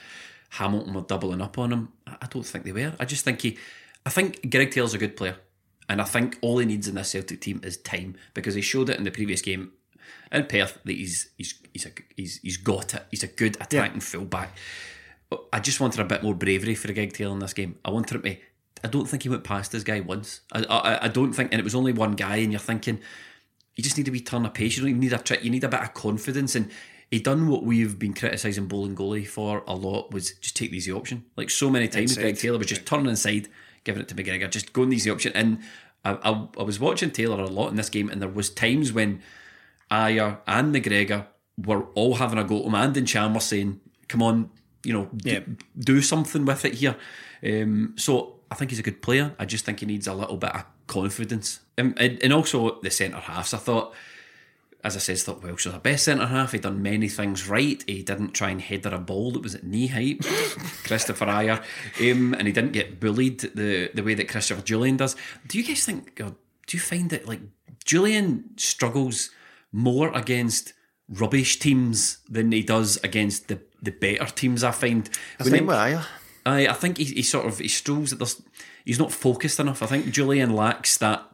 [0.51, 1.93] Hamilton were doubling up on him.
[2.07, 2.95] I I don't think they were.
[2.99, 3.59] I just think he.
[4.05, 5.37] I think Greg Taylor's a good player,
[5.89, 8.89] and I think all he needs in this Celtic team is time because he showed
[8.91, 9.73] it in the previous game
[10.33, 13.07] in Perth that he's he's he's a, he's he's got it.
[13.11, 14.57] He's a good attacking fullback.
[15.31, 17.79] But I just wanted a bit more bravery for Greg Taylor in this game.
[17.85, 18.37] I wanted him to.
[18.85, 20.41] I don't think he went past this guy once.
[20.53, 23.01] I, I, I don't think, and it was only one guy, and you're thinking,
[23.77, 24.77] you just need a wee turn of pace.
[24.77, 25.45] You don't even need a trick.
[25.45, 26.55] You need a bit of confidence.
[26.55, 26.71] And
[27.11, 30.93] he done what we've been criticising Bolingoli for a lot was just take the easy
[30.93, 31.25] option.
[31.37, 32.23] Like so many times, Inside.
[32.23, 33.49] Greg Taylor was just turning inside,
[33.85, 35.33] giving it to McGregor, just going the easy option.
[35.35, 35.59] And
[36.05, 38.93] I, I, I was watching Taylor a lot in this game, and there was times
[38.93, 39.23] when
[39.91, 41.27] Ajer and McGregor
[41.57, 44.51] were all having a go at him, and Chan were saying, "Come on,
[44.85, 45.41] you know, d- Yeah.
[45.79, 46.97] do something with it here."
[47.45, 49.35] Um, so I think he's a good player.
[49.39, 51.61] I just think he needs a little bit of confidence.
[51.77, 53.53] Um, and, and also the centre halves.
[53.55, 53.95] I thought,
[54.83, 56.53] as I said, thought Welsh was the best centre half.
[56.53, 57.83] He'd done many things right.
[57.87, 60.21] He didn't try and header a ball that was at knee height,
[60.85, 61.63] Kristoffer Ajer,
[62.13, 65.17] um, and he didn't get bullied the the way that Christopher Jullien does.
[65.47, 66.21] Do you guys think?
[66.21, 66.35] Or
[66.67, 67.41] do you find that like
[67.85, 69.31] Jullien struggles
[69.73, 70.73] more against
[71.09, 74.65] rubbish teams than he does against the the better teams?
[74.65, 75.09] I find.
[75.39, 76.07] When Same he- with Ajer.
[76.47, 78.41] I, I think he, he sort of he strolls that there's
[78.85, 79.83] he's not focused enough.
[79.83, 81.25] I think Jullien lacks that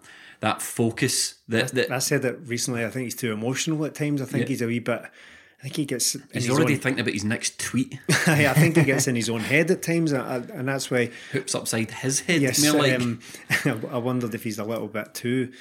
[0.41, 2.85] that focus that, that I said that recently.
[2.85, 4.21] I think he's too emotional at times.
[4.21, 4.49] I think Yeah.
[4.49, 5.03] he's a wee bit.
[5.03, 6.15] I think he gets.
[6.17, 7.99] in he's his already own- thinking about his next tweet.
[8.27, 11.11] I think he gets in his own head at times, and, and that's why.
[11.33, 12.43] Hoops upside his head.
[12.43, 13.21] Yes, like um,
[13.91, 15.53] I wondered if he's a little bit too.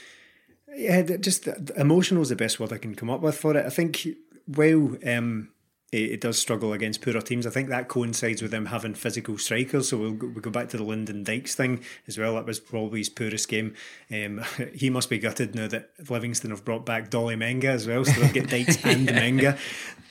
[0.75, 1.47] Yeah, just
[1.77, 3.65] emotional is the best word I can come up with for it.
[3.65, 4.07] I think
[4.45, 5.49] while um,
[5.93, 9.37] it, it does struggle against poorer teams, I think that coincides with them having physical
[9.37, 9.89] strikers.
[9.89, 12.35] So we'll go, we'll go back to the Lyndon Dykes thing as well.
[12.35, 13.75] That was probably his poorest game.
[14.11, 18.03] Um, he must be gutted now that Livingston have brought back Dolly Menga as well,
[18.03, 19.57] so they'll get Dykes and Menga.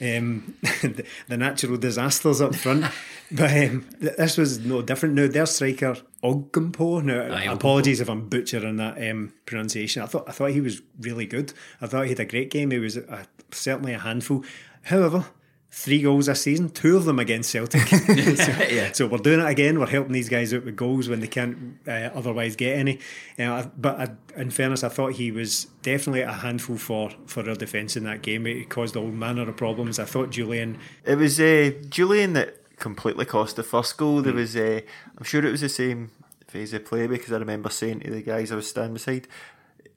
[0.00, 2.86] Um, the, the natural disasters up front.
[3.30, 5.14] But um, this was no different.
[5.14, 7.02] Now their striker Ogkmpoe.
[7.04, 7.52] Now Aye, Ogkmpoe.
[7.52, 10.02] apologies if I'm butchering that um, pronunciation.
[10.02, 11.52] I thought I thought he was really good.
[11.80, 12.70] I thought he had a great game.
[12.70, 14.44] He was a, certainly a handful.
[14.82, 15.26] However.
[15.74, 17.80] Three goals this season, two of them against Celtic.
[17.88, 18.92] so, Yeah.
[18.92, 19.80] so we're doing it again.
[19.80, 22.98] We're helping these guys out with goals when they can't uh, otherwise get any.
[23.38, 27.54] Uh, but I, in fairness, I thought he was definitely a handful for, for our
[27.54, 28.46] defence in that game.
[28.46, 29.98] It caused all manner of problems.
[29.98, 34.20] I thought Jullien It was uh, Jullien that completely cost the first goal.
[34.20, 34.82] There was, uh,
[35.16, 36.10] I'm sure it was the same
[36.48, 39.26] phase of play because I remember saying to the guys I was standing beside,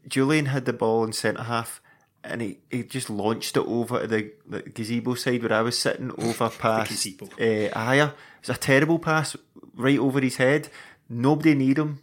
[0.07, 1.82] Jullien had the ball in centre half
[2.28, 5.78] and he, he just launched it over to the, the gazebo side where I was
[5.78, 8.09] sitting over past uh, Ajer.
[8.09, 9.36] It was a terrible pass
[9.76, 10.69] right over his head.
[11.09, 12.01] Nobody near him.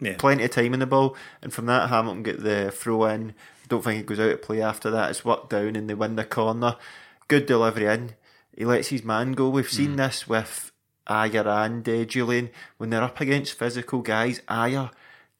[0.00, 0.16] Yeah.
[0.18, 1.16] Plenty of time in the ball.
[1.42, 3.34] And from that, Hamilton get the throw in.
[3.68, 5.10] Don't think it goes out of play after that.
[5.10, 6.76] It's worked down and they win the corner.
[7.28, 8.14] Good delivery in.
[8.56, 9.48] He lets his man go.
[9.48, 10.70] We've seen this with
[11.08, 12.50] Ajer and uh, Jullien.
[12.76, 14.90] When they're up against physical guys, Ajer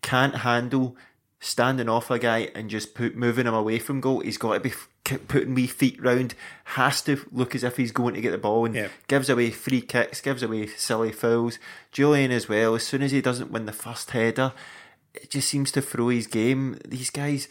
[0.03, 0.97] can't handle
[1.45, 4.21] standing off a guy and just put moving him away from goal.
[4.21, 4.73] He's got to be
[5.29, 6.35] putting wee feet round,
[6.65, 8.89] has to look as if he's going to get the ball and Yeah.
[9.09, 11.59] gives away free kicks, gives away silly fouls.
[11.93, 14.53] Jullien as well, as soon as he doesn't win the first header,
[15.13, 16.79] it just seems to throw his game.
[16.89, 17.47] These guys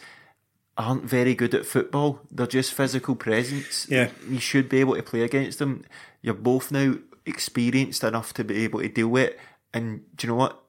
[0.76, 2.20] aren't very good at football.
[2.32, 3.86] They're just physical presence.
[3.88, 4.10] Yeah.
[4.28, 5.84] You should be able to play against them.
[6.20, 9.40] You're both now experienced enough to be able to deal with it.
[9.72, 10.60] And do you know what?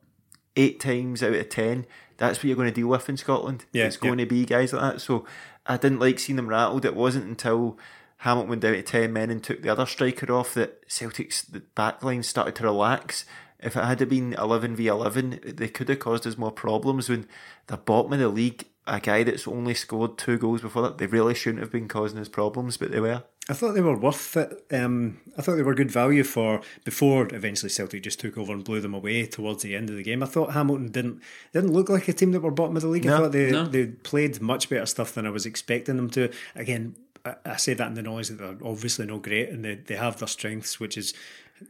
[0.55, 1.85] Eight times out of ten,
[2.17, 3.65] that's what you're going to deal with in Scotland.
[3.71, 4.25] Yeah, it's going yeah.
[4.25, 5.01] to be guys like that.
[5.01, 5.25] So
[5.65, 6.85] I didn't like seeing them rattled.
[6.85, 7.77] It wasn't until
[8.17, 11.59] Hamilton went down to ten men and took the other striker off that Celtic's the
[11.59, 13.25] back line started to relax.
[13.59, 17.09] If it had been eleven v eleven, they could have caused us more problems.
[17.09, 17.27] When
[17.67, 21.07] the bottom of the league, a guy that's only scored two goals before that, they
[21.07, 23.23] really shouldn't have been causing us problems, but they were.
[23.47, 24.65] I thought they were worth it.
[24.71, 28.63] Um, I thought they were good value for before eventually Celtic just took over and
[28.63, 30.23] blew them away towards the end of the game.
[30.23, 31.21] I thought Hamilton didn't
[31.53, 33.05] didn't look like a team that were bottom of the league.
[33.05, 33.65] I thought they no.
[33.65, 36.31] they played much better stuff than I was expecting them to.
[36.55, 39.75] Again, I, I say that in the knowledge that they're obviously not great and they,
[39.75, 41.13] they have their strengths, which is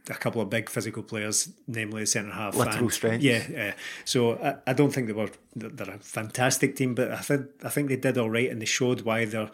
[0.08, 2.56] a couple of big physical players, namely the centre half.
[2.56, 3.22] Literal and- strength.
[3.22, 3.74] Yeah, yeah.
[4.04, 7.68] So I, I don't think they were they're a fantastic team, but I think I
[7.68, 9.50] think they did all right and they showed why they're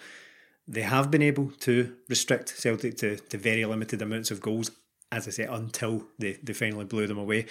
[0.66, 4.70] they have been able to restrict Celtic to, to very limited amounts of goals,
[5.10, 7.46] as I say, until they, they finally blew them away.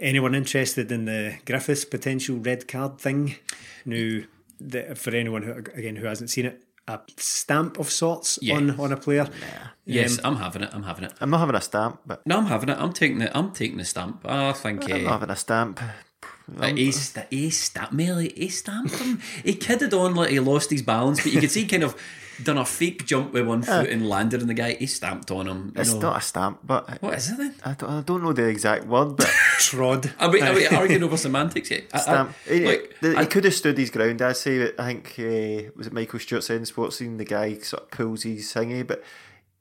[0.00, 3.36] Anyone interested in the Griffiths potential red card thing?
[3.84, 4.22] Now,
[4.60, 6.62] the, for anyone who again who hasn't seen it,
[6.94, 8.56] a stamp of sorts Yeah.
[8.56, 9.26] on on a player.
[9.86, 10.70] yes, I'm having it.
[10.72, 11.12] I'm having it.
[11.20, 12.78] I'm not having a stamp, but No, I'm having it.
[12.78, 13.30] I'm taking it.
[13.34, 14.16] I'm taking the stamp.
[14.24, 14.84] I think.
[14.84, 15.80] I'm uh, not having a stamp.
[16.74, 19.20] He, st- he, stamp- Melly, he stamped him.
[19.44, 21.94] He kidded on like he lost his balance, but you could see kind of
[22.44, 24.74] done a fake jump with one foot and landed on the guy.
[24.74, 25.72] He stamped on him.
[25.76, 26.00] It's know.
[26.00, 27.54] not a stamp, but What is it then?
[27.64, 29.26] I don't, I don't know the exact word, but
[29.58, 30.12] Trod.
[30.18, 31.82] Are we, are we arguing over semantics here?
[31.92, 32.32] I- I- stamp.
[32.48, 34.22] he, like, the- he I- could have stood his ground.
[34.22, 34.72] I'd say.
[34.78, 38.22] I think uh, was it Michael Stewart said in Sportscene, the guy sort of pulls
[38.24, 39.02] his thingy, but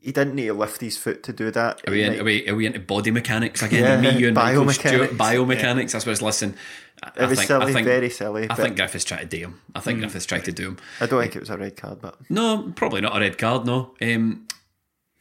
[0.01, 1.81] he didn't need to lift his foot to do that.
[1.87, 4.03] Are we, in, Like, are, we, are we into body mechanics again?
[4.03, 4.87] Yeah, Me, you, and biomechanics.
[4.87, 5.91] Stewart, biomechanics.
[5.91, 6.21] That's what it's.
[6.21, 6.55] Listen,
[7.03, 9.25] I, It I was think, silly, I think, very silly, I think Griffiths tried to
[9.25, 9.61] do him.
[9.75, 10.77] I think Griffiths tried to do him.
[11.01, 13.65] I don't think it was a red card, but No, probably not a red card.
[13.65, 13.95] No.
[14.01, 14.47] Um,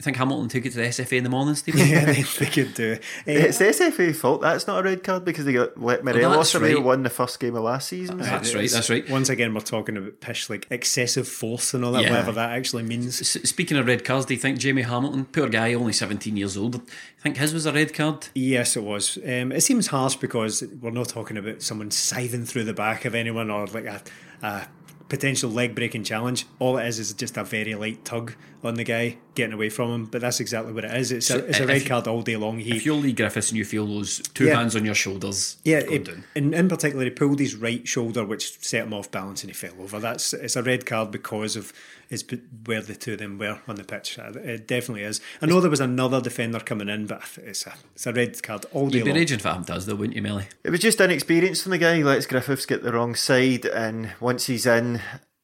[0.01, 1.81] You think Hamilton took it to the SFA in the morning, Stephen?
[1.85, 2.93] yeah, they, they could do.
[2.93, 3.03] it.
[3.27, 4.39] Eh, It's the SFA fault.
[4.39, 6.81] That's not a red card because they got let Morelos that's away right.
[6.81, 8.19] won the first game of last season.
[8.19, 9.09] That's right, that's right.
[9.09, 12.11] Once again, we're talking about pish like excessive force and all that, Yeah.
[12.11, 13.19] whatever that actually means.
[13.19, 16.55] S- Speaking of red cards, do you think Jamie Hamilton, poor guy, only 17 years
[16.55, 16.85] old, do you
[17.21, 18.29] think his was a red card?
[18.33, 19.17] Yes, it was.
[19.17, 23.15] Um, it seems harsh because we're not talking about someone scything through the back of
[23.15, 24.01] anyone or like a,
[24.43, 24.65] a
[25.09, 26.45] potential leg breaking challenge.
[26.59, 28.33] All it is is just a very light tug
[28.63, 30.05] on the guy getting away from him.
[30.05, 31.11] But that's exactly what it is.
[31.11, 32.59] It's, So a, it's a red card all day long.
[32.59, 34.55] He If you're Leigh Griffiths and you feel those two Yeah.
[34.57, 38.59] hands on your shoulders, Yeah, it, in, in particular, he pulled his right shoulder, which
[38.59, 39.99] set him off balance, and he fell over.
[39.99, 41.73] That's it's a red card because of
[42.09, 42.25] his
[42.65, 44.17] where the two of them were on the pitch.
[44.17, 45.21] Uh, it definitely is.
[45.41, 48.65] I know there was another defender coming in, but it's a it's a red card
[48.73, 49.19] all day You'd be long.
[49.19, 50.47] raging if Adam does, though, wouldn't you, Melly?
[50.63, 51.97] It was just inexperience from the guy.
[51.97, 55.01] He lets Griffiths get the wrong side, and once he's in,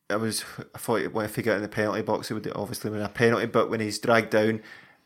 [0.09, 0.43] I was
[0.73, 3.09] I thought well, if he got in the penalty box, it would obviously win a
[3.09, 3.45] penalty.
[3.45, 4.61] But when he's dragged down,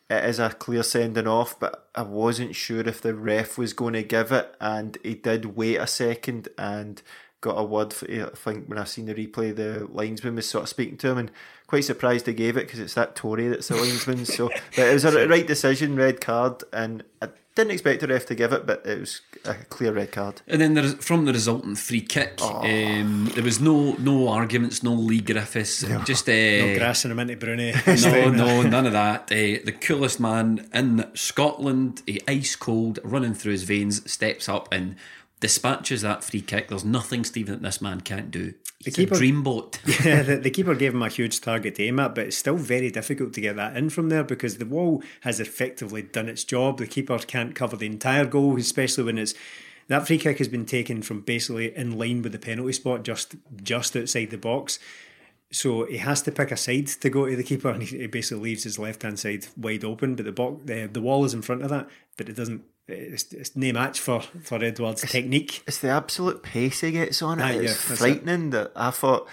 [0.10, 1.60] it is a clear sending off.
[1.60, 5.58] But I wasn't sure if the ref was going to give it, and he did
[5.58, 7.02] wait a second and
[7.42, 7.94] got a word.
[7.94, 11.10] For, I think when I seen the replay, the linesman was sort of speaking to
[11.10, 11.32] him, and
[11.68, 14.26] quite surprised they gave it because it's that Tory that's the linesman.
[14.26, 18.26] So but it was a right decision, red card, and I didn't expect the ref
[18.28, 20.42] to give it, but it was a clear red card.
[20.48, 22.62] And then there, from the resultant free kick, Oh.
[22.64, 27.36] um, there was no no arguments, no Leigh Griffiths, just uh, No grassing him into
[27.36, 27.74] Broony.
[28.04, 29.24] no, no, none of that.
[29.24, 34.70] Uh, the coolest man in Scotland, uh, ice cold, running through his veins, steps up
[34.72, 34.96] and
[35.40, 36.68] dispatches that free kick.
[36.68, 38.54] There's nothing, Stephen, that this man can't do.
[38.84, 39.80] He's keeper- a dreamboat.
[40.06, 42.56] yeah, the, the keeper gave him a huge target to aim at, but it's still
[42.56, 46.44] very difficult to get that in from there because the wall has effectively done its
[46.44, 46.78] job.
[46.78, 49.34] The keeper can't cover the entire goal, especially when it's
[49.90, 53.36] that free kick has been taken from basically in line with the penalty spot, just
[53.62, 54.80] just outside the box.
[55.52, 58.08] So he has to pick a side to go to the keeper, and he, he
[58.08, 60.16] basically leaves his left hand side wide open.
[60.16, 62.64] But the box, the, the wall is in front of that, but it doesn't.
[62.90, 65.64] Eh, it's, it's no match for for Edouard's technique.
[65.68, 67.44] It's the absolute pace he gets on it.
[67.44, 69.28] Aye, it's yeah, frightening that I thought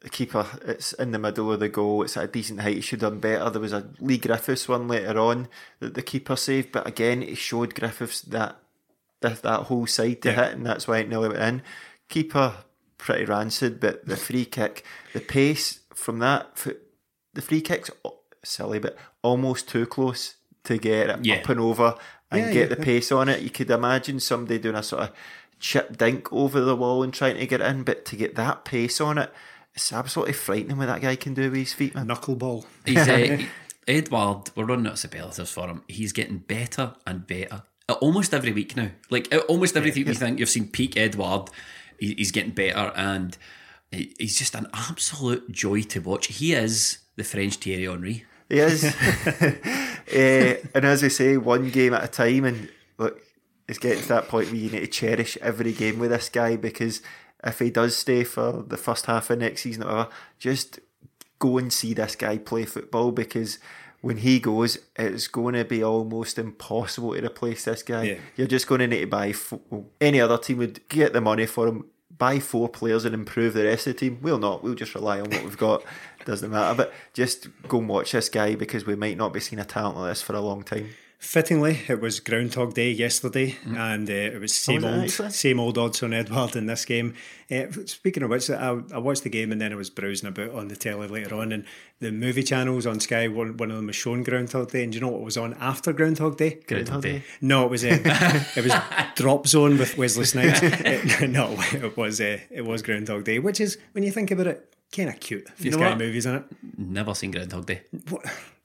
[0.00, 2.80] the keeper, it's in the middle of the goal, it's at a decent height, he
[2.80, 3.48] should have done better.
[3.50, 5.48] There was a Leigh Griffiths one later on
[5.80, 8.56] that the keeper saved, but again, he showed Griffiths that
[9.22, 10.44] that, that whole side to Yeah.
[10.44, 11.62] hit, and that's why it nearly went in.
[12.10, 12.52] Keeper,
[12.98, 14.84] pretty rancid, but the free kick,
[15.14, 16.66] the pace from that,
[17.32, 17.90] the free kick's
[18.44, 21.36] silly, but almost too close to get it Yeah.
[21.36, 21.94] up and over
[22.30, 22.74] and Yeah, get yeah.
[22.74, 23.42] the pace on it.
[23.42, 25.12] You could imagine somebody doing a sort of
[25.58, 28.64] chip dink over the wall and trying to get it in, but to get that
[28.64, 29.32] pace on it,
[29.74, 32.08] it's absolutely frightening what that guy can do with his feet, man.
[32.08, 32.64] Knuckleball.
[32.84, 33.42] He's uh,
[33.88, 34.50] Edouard.
[34.54, 35.82] We're running out of superlatives for him.
[35.86, 37.62] He's getting better and better
[37.94, 38.90] almost every week now.
[39.10, 41.50] Like almost every week you think you've seen peak Edouard,
[41.98, 43.36] he's getting better, and
[43.90, 46.26] he, he's just an absolute joy to watch.
[46.26, 48.24] He is the French Thierry Henry.
[48.48, 48.82] He is.
[50.08, 52.44] Eh, and as I say, one game at a time.
[52.44, 53.20] And look,
[53.68, 56.56] it's getting to that point where you need to cherish every game with this guy
[56.56, 57.02] because
[57.44, 60.80] if he does stay for the first half of next season or whatever, just
[61.38, 63.58] go and see this guy play football because
[64.00, 68.02] when he goes, it's going to be almost impossible to replace this guy.
[68.02, 68.18] Yeah.
[68.36, 69.34] You're just going to need to buy.
[70.00, 71.86] Any other team would get the money for him,
[72.16, 74.18] buy four players and improve the rest of the team.
[74.22, 74.62] We'll not.
[74.62, 75.82] We'll just rely on what we've got.
[76.26, 76.76] Doesn't matter.
[76.76, 79.96] But just go and watch this guy because we might not be seeing a talent
[79.96, 80.90] like this for a long time.
[81.18, 85.76] Fittingly, it was Groundhog Day yesterday, and uh, it was same was old, same old
[85.76, 87.14] Odsonne Edouard in this game.
[87.50, 90.50] Uh, speaking of which, I, I watched the game and then I was browsing about
[90.50, 91.64] on the telly later on, and
[92.00, 94.98] the movie channels on Sky, one, one of them was showing Groundhog Day, and do
[94.98, 96.60] you know what was on after Groundhog Day?
[96.66, 97.24] Groundhog Day.
[97.40, 97.98] No, it was uh,
[98.54, 98.74] it was
[99.14, 100.60] Drop Zone with Wesley Snipes.
[101.26, 104.75] No, it was uh, it was Groundhog Day, which is when you think about it,
[104.94, 105.46] kind of cute.
[105.58, 105.98] You Sky know what?
[105.98, 106.44] movies in it.
[106.76, 107.82] Never seen Groundhog Day.
[108.08, 108.24] What?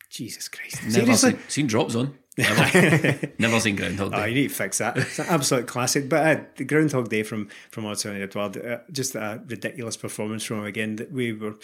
[0.09, 0.83] Jesus Christ!
[0.83, 1.31] Never Seriously.
[1.31, 2.17] seen, seen Drop Zone.
[2.37, 4.29] Never, never seen Groundhog Oh, Day.
[4.29, 4.97] you need to fix that.
[4.97, 6.09] It's an absolute classic.
[6.09, 10.59] But uh, the Groundhog Day from from Odsonne Edouard, uh, just a ridiculous performance from
[10.59, 10.95] him again.
[10.97, 11.55] That we were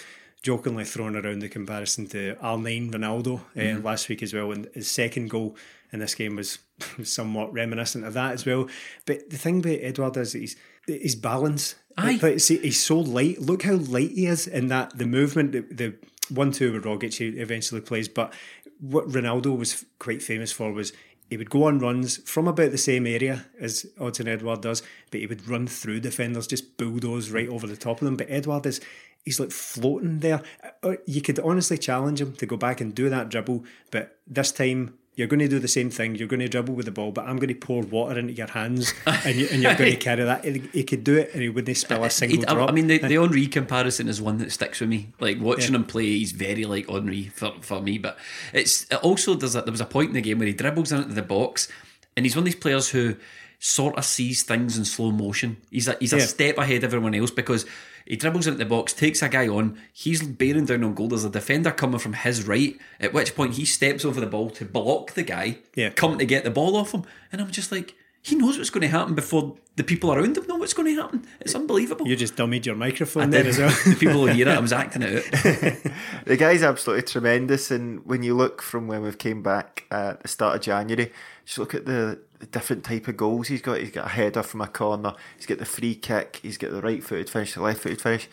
[0.44, 4.90] jokingly throwing around the comparison to R9 Ronaldo uh, last week as well, and his
[4.90, 5.58] second goal
[5.92, 6.60] in this game was
[7.04, 8.68] somewhat reminiscent of that as well.
[9.06, 10.56] But the thing about Edouard is that he's
[10.88, 11.76] his balance.
[11.98, 12.38] Aye.
[12.38, 13.42] See, he's so light.
[13.42, 15.96] Look how light he is in that the movement, the, the
[16.34, 18.08] one two with Rogic he eventually plays.
[18.08, 18.34] But
[18.80, 20.94] what Ronaldo was quite famous for was
[21.30, 24.82] he would go on runs from about the same area as Odsonne Edouard does,
[25.12, 28.16] but he would run through defenders, just bulldoze right over the top of them.
[28.16, 28.80] But Edouard is
[29.26, 30.42] he's like floating there.
[30.84, 34.52] Uh, You could honestly challenge him to go back and do that dribble, but this
[34.52, 36.14] time you're going to do the same thing.
[36.16, 38.48] You're going to dribble with the ball, but I'm going to pour water into your
[38.48, 40.46] hands, and, you, and you're going to carry that.
[40.46, 42.70] He, could do it, and he wouldn't spill a uh, single He- drop.
[42.70, 45.10] I mean, the, the Henry comparison is one that sticks with me.
[45.20, 47.98] Like watching him play, he's very like Henry for, for me.
[47.98, 48.18] But
[48.54, 50.92] it's it also there's a, there was a point in the game where he dribbles
[50.92, 51.68] into the box,
[52.16, 53.16] and he's one of these players who
[53.60, 55.58] sort of sees things in slow motion.
[55.72, 56.26] He's a, he's a Yeah.
[56.26, 57.66] step ahead of everyone else because
[58.08, 61.08] he dribbles into the box, takes a guy on, he's bearing down on goal.
[61.10, 64.50] There's a defender coming from his right, at which point he steps over the ball
[64.52, 65.90] to block the guy, Yeah.
[65.90, 67.04] come to get the ball off him.
[67.32, 70.46] And I'm just like, he knows what's going to happen before the people around him
[70.48, 71.26] know what's going to happen.
[71.40, 72.06] It's unbelievable.
[72.08, 73.50] you just dummied your microphone I there did.
[73.50, 73.70] as well.
[73.86, 74.58] the people will hear it.
[74.58, 75.94] I was acting it out.
[76.26, 80.28] The guy's absolutely tremendous, and when you look from when we've came back at the
[80.28, 81.14] start of January,
[81.46, 83.80] just look at the, the different type of goals he's got.
[83.80, 85.14] He's got a header from a corner.
[85.36, 86.40] He's got the free kick.
[86.44, 88.30] He's got the right-footed finish, the left-footed finish.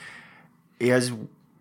[0.78, 1.12] He has.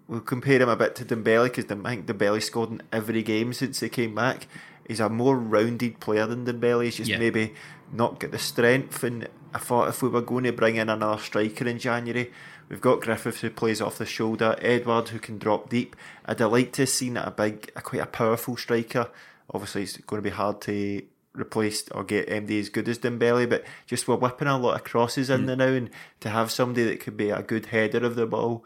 [0.06, 3.54] We'll compare him a bit to Dembele because I think Dembele scored in every game
[3.54, 4.48] since he came back.
[4.86, 6.84] He's a more rounded player than Dembele.
[6.84, 7.20] He's just Yeah.
[7.20, 7.54] maybe
[7.92, 9.02] not got the strength.
[9.04, 12.34] And I thought if we were going to bring in another striker in January,
[12.68, 15.96] we've got Griffiths who plays off the shoulder, Edouard who can drop deep.
[16.26, 19.08] I'd liked to have seen a big, a quite a powerful striker.
[19.54, 21.02] Obviously, it's going to be hard to
[21.36, 24.84] replace or get MD as good as Dembele, but just we're whipping a lot of
[24.84, 28.16] crosses in there now, and to have somebody that could be a good header of
[28.16, 28.64] the ball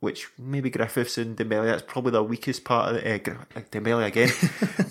[0.00, 4.30] which maybe Griffiths and Dembele, that's probably the weakest part of the, uh, Dembele again,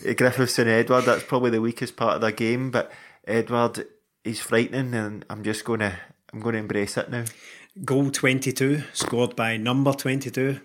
[0.07, 2.91] Uh, Griffiths and Edouard, that's probably the weakest part of the game, but
[3.27, 3.87] Edouard,
[4.23, 5.97] is frightening and I'm just going to,
[6.31, 7.25] I'm going to embrace it now.
[7.83, 10.59] Goal 22, scored by number 22.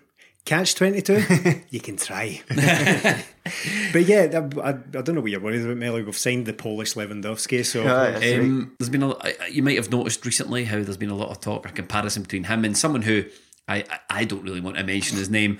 [0.44, 1.62] Catch 22?
[1.70, 2.42] you can try.
[2.48, 6.02] but yeah, that- I, I don't know what you're worried about, Melly.
[6.02, 8.36] We've signed the Polish Lewandowski, so Yeah.
[8.40, 11.30] Um, there's been a, I- you might have noticed recently how there's been a lot
[11.30, 13.24] of talk, a comparison between him and someone who
[13.66, 15.58] I, I- I don't really want to mention his name,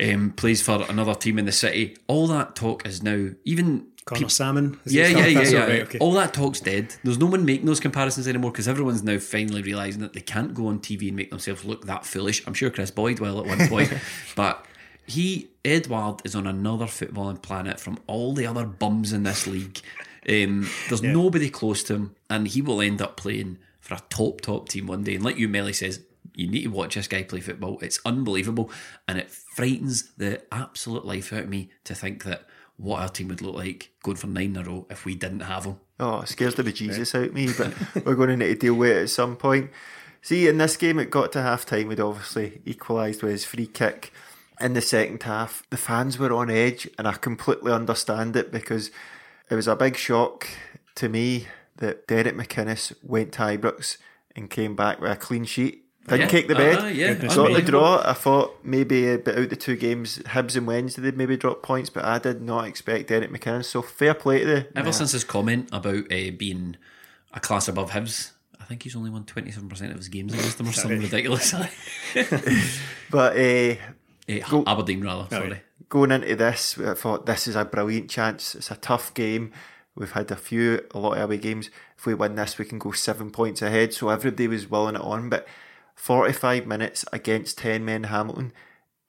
[0.00, 1.96] um, plays for another team in the city.
[2.06, 3.88] All that talk is now even.
[4.04, 4.80] Connor Salmon.
[4.84, 5.60] is Yeah, yeah, yeah, yeah.
[5.60, 5.98] all right, okay.
[5.98, 6.94] All that talk's dead.
[7.04, 10.54] There's no one making those comparisons anymore because everyone's now finally realising that they can't
[10.54, 12.44] go on TV and make themselves look that foolish.
[12.46, 13.92] I'm sure Kris Boyd will at one point,
[14.34, 14.66] but
[15.06, 19.80] he Edouard is on another footballing planet from all the other bums in this league.
[20.28, 24.40] Um, there's nobody close to him, and he will end up playing for a top
[24.40, 25.16] top team one day.
[25.16, 26.00] And like you, Melly says,
[26.34, 27.78] you need to watch this guy play football.
[27.80, 28.70] It's unbelievable,
[29.06, 32.46] and it frightens the absolute life out of me to think that
[32.76, 35.40] what our team would look like going for nine in a row if we didn't
[35.40, 35.80] have him.
[36.00, 37.72] Oh, it scares the bejesus out of me, but
[38.04, 39.70] we're going to need to deal with it at some point.
[40.20, 41.88] See, in this game, it got to half time.
[41.88, 44.12] We'd obviously equalised with his free kick.
[44.60, 48.90] In the second half, the fans were on edge, and I completely understand it because
[49.50, 50.46] it was a big shock
[50.94, 53.96] to me that Derek McInnes went to Ibrox
[54.36, 55.84] and came back with a clean sheet.
[56.08, 56.28] Didn't Yeah.
[56.28, 56.78] kick the bed.
[56.80, 57.12] Ah, yeah.
[57.14, 58.02] Goodness Got the draw.
[58.04, 61.62] I thought maybe a bit out the two games, Hibs and Wednesday, they'd maybe drop
[61.62, 63.66] points, but I did not expect Derek McInnes.
[63.66, 64.66] So fair play to the.
[64.76, 66.76] Ever since his comment about uh, being
[67.32, 70.68] a class above Hibs, I think he's only won 27% of his games against them
[70.68, 71.54] or something ridiculous.
[73.10, 73.76] But uh,
[74.28, 75.62] Eh, Aberdeen, rather, sorry.
[75.88, 78.54] going into this, I thought this is a brilliant chance.
[78.54, 79.52] It's a tough game.
[79.96, 81.70] We've had a few, a lot of away games.
[81.98, 83.92] If we win this, we can go seven points ahead.
[83.92, 85.28] So everybody was willing it on.
[85.28, 85.46] But
[85.94, 88.52] 45 minutes against 10 men Hamilton,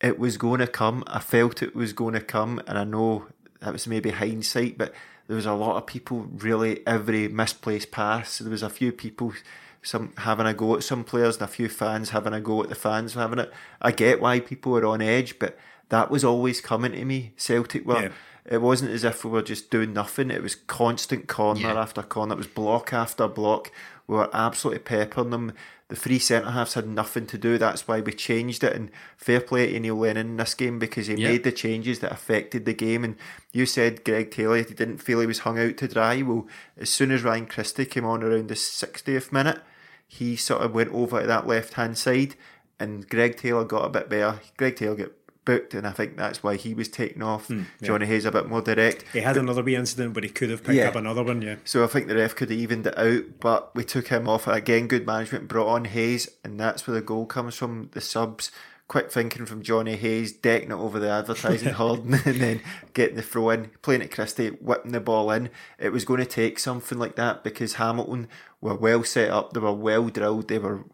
[0.02, 1.04] it was going to come.
[1.08, 2.62] I felt it was going to come.
[2.68, 3.28] And I know
[3.62, 4.94] that was maybe hindsight, but
[5.28, 8.40] there was a lot of people really, every misplaced pass.
[8.40, 9.34] There was a few people
[9.82, 12.70] some having a go at some players and a few fans having a go at
[12.70, 13.52] the fans having it.
[13.82, 15.58] I get why people were on edge, but
[15.90, 17.34] that was always coming to me.
[17.36, 18.04] Celtic were.
[18.04, 18.10] Yeah.
[18.46, 20.30] It wasn't as if we were just doing nothing.
[20.32, 21.80] It was constant corner Yeah.
[21.82, 22.34] after corner.
[22.34, 23.72] It was block after block.
[24.08, 25.54] We were absolutely peppering them.
[25.94, 27.60] The three centre halves had nothing to do.
[27.60, 28.74] That's why we changed it.
[28.76, 31.30] And fair play to Neil Lennon in this game because he Yeah.
[31.30, 33.04] made the changes that affected the game.
[33.04, 33.16] And
[33.52, 36.20] you said Greg Taylor he didn't feel he was hung out to dry.
[36.24, 36.48] Well,
[36.80, 39.60] as soon as Ryan Christie came on around the 60th minute,
[40.08, 42.34] he sort of went over to that left hand side,
[42.80, 44.40] and Greg Taylor got a bit better.
[44.58, 45.12] Greg Taylor got
[45.46, 47.48] booked, and I think that's why he was taken off.
[47.48, 49.04] Hmm, Johnny Hayes a bit more direct.
[49.14, 50.88] He had another wee incident where he could have picked Yeah.
[50.90, 51.56] up another one, yeah.
[51.66, 54.48] So I think the ref could have evened it out, but we took him off.
[54.48, 57.90] Again, good management brought on Hayes, and that's where the goal comes from.
[57.92, 58.52] The subs,
[58.88, 62.62] quick thinking from Johnny Hayes, decking it over the advertising hoarding, and then
[62.94, 65.50] getting the throw in, playing it Christie, whipping the ball in.
[65.80, 68.28] It was going to take something like that because Hamilton
[68.62, 70.86] were well set up, they were well drilled, they were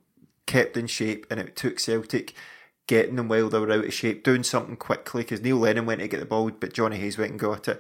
[0.45, 2.33] kept in shape, and it took Celtic
[2.89, 6.01] getting them while they were out of shape, doing something quickly because Neil Lennon went
[6.01, 7.79] to get the ball, but Johnny Hayes went and got it.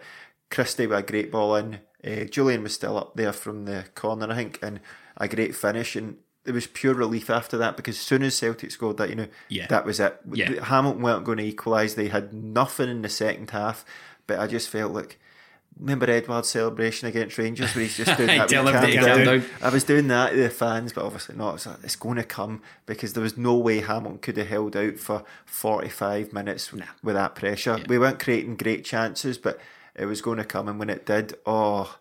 [0.51, 1.75] Christie with a great ball in.
[2.03, 4.79] Uh, Jullien was still up there from the corner, I think, and
[5.17, 5.95] a great finish.
[5.95, 9.15] And it was pure relief after that because as soon as Celtic scored that, you
[9.15, 9.65] know, Yeah.
[9.67, 10.19] that was it.
[10.31, 10.63] Yeah.
[10.63, 11.95] Hamilton weren't going to equalise.
[11.95, 13.83] They had nothing in the second half,
[14.27, 15.19] but I just felt like
[15.79, 18.49] remember Edouard's celebration against Rangers where he's just doing that.
[18.49, 19.39] Tell with him to calm calm down.
[19.39, 19.45] down.
[19.61, 21.55] I was doing that to the fans, but obviously not.
[21.55, 24.97] It's, it's going to come because there was no way Hamilton could have held out
[24.97, 27.79] for 45 minutes with that pressure.
[27.87, 29.59] We weren't creating great chances, but
[29.95, 30.67] it was going to come.
[30.67, 31.97] And when it did, oh,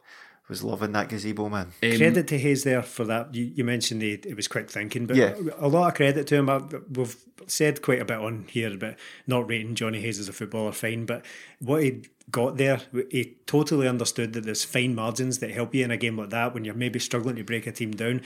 [0.48, 1.72] was loving that gazebo, man.
[1.82, 3.34] Um, credit to Hayes there for that.
[3.34, 5.34] You, you mentioned the, it was quick thinking, but Yeah.
[5.58, 6.48] a lot of credit to him.
[6.48, 8.94] I- We've said quite a bit on here about
[9.26, 11.24] not rating Johnny Hayes as a footballer fine, but
[11.60, 12.80] what he got there,
[13.10, 16.52] he totally understood that there's fine margins that help you in a game like that
[16.54, 18.20] when you're maybe struggling to break a team down.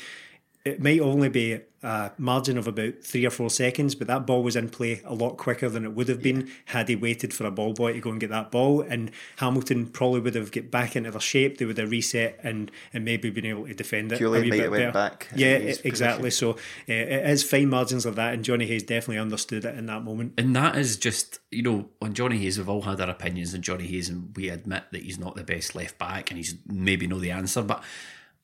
[0.65, 4.45] It might only be a margin of about three or four seconds, but that ball
[4.45, 7.45] was in play a lot quicker than it would have been had he waited for
[7.45, 8.81] a ball boy to go and get that ball.
[8.81, 11.59] And Hamilton probably would have get back into their shape.
[11.59, 14.21] They would have reset and, and maybe been able to defend it.
[14.21, 15.11] Jullien a wee might bit have went better.
[15.11, 16.31] back Yeah, his exactly.
[16.31, 16.57] So uh,
[16.87, 20.35] it is fine margins of that, and Johnny Hayes definitely understood it in that moment.
[20.39, 23.63] And that is just, you know, on Johnny Hayes, we've all had our opinions on
[23.63, 27.09] Johnny Hayes, and we admit that he's not the best left back and he's maybe
[27.09, 27.63] know the answer.
[27.63, 27.83] But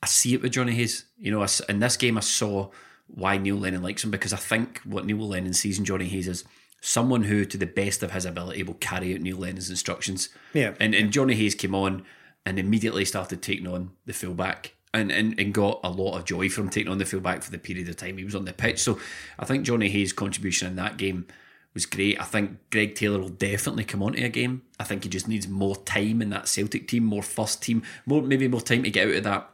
[0.02, 1.04] I see it with Johnny Hayes.
[1.18, 2.70] You know, I in this game, I saw
[3.06, 6.28] why Neil Lennon likes him because I think what Neil Lennon sees in Johnny Hayes
[6.28, 6.44] is
[6.80, 10.28] someone who, to the best of his ability, will carry out Neil Lennon's instructions.
[10.52, 10.74] Yeah.
[10.78, 12.04] And, and Johnny Hayes came on
[12.46, 14.74] and immediately started taking on the fullback.
[14.94, 17.58] And, and, and got a lot of joy from taking on the fullback for the
[17.58, 18.78] period of time he was on the pitch.
[18.80, 18.98] So
[19.38, 21.26] I think Johnny Hayes' contribution in that game
[21.74, 22.18] was great.
[22.18, 24.62] I think Greg Taylor will definitely come onto a game.
[24.80, 28.22] I think he just needs more time in that Celtic team, more first team, more
[28.22, 29.50] maybe more time to get out of that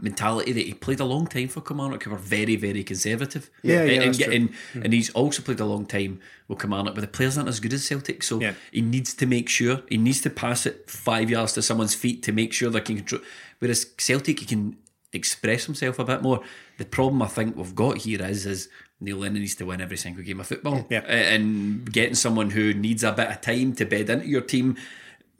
[0.00, 3.50] mentality that he played a long time for Kilmarnock, who were very, very conservative.
[3.62, 4.32] Yeah, yeah, and, that's true.
[4.32, 7.60] and, and he's also played a long time with Kilmarnock, but the players aren't as
[7.60, 8.54] good as Celtic, so Yeah.
[8.72, 12.22] he needs to make sure he needs to pass it five yards to someone's feet
[12.24, 13.22] to make sure they can control.
[13.60, 14.76] Whereas Celtic, he can
[15.12, 16.42] express himself a bit more.
[16.78, 18.68] The problem I think we've got here is is
[19.00, 21.00] Neil Lennon needs to win every single game of football, Yeah.
[21.00, 24.76] And getting someone who needs a bit of time to bed into your team.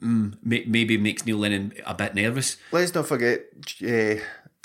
[0.01, 2.57] mm, Maybe makes Neil Lennon a bit nervous.
[2.71, 3.41] Let's not forget
[3.83, 4.15] uh,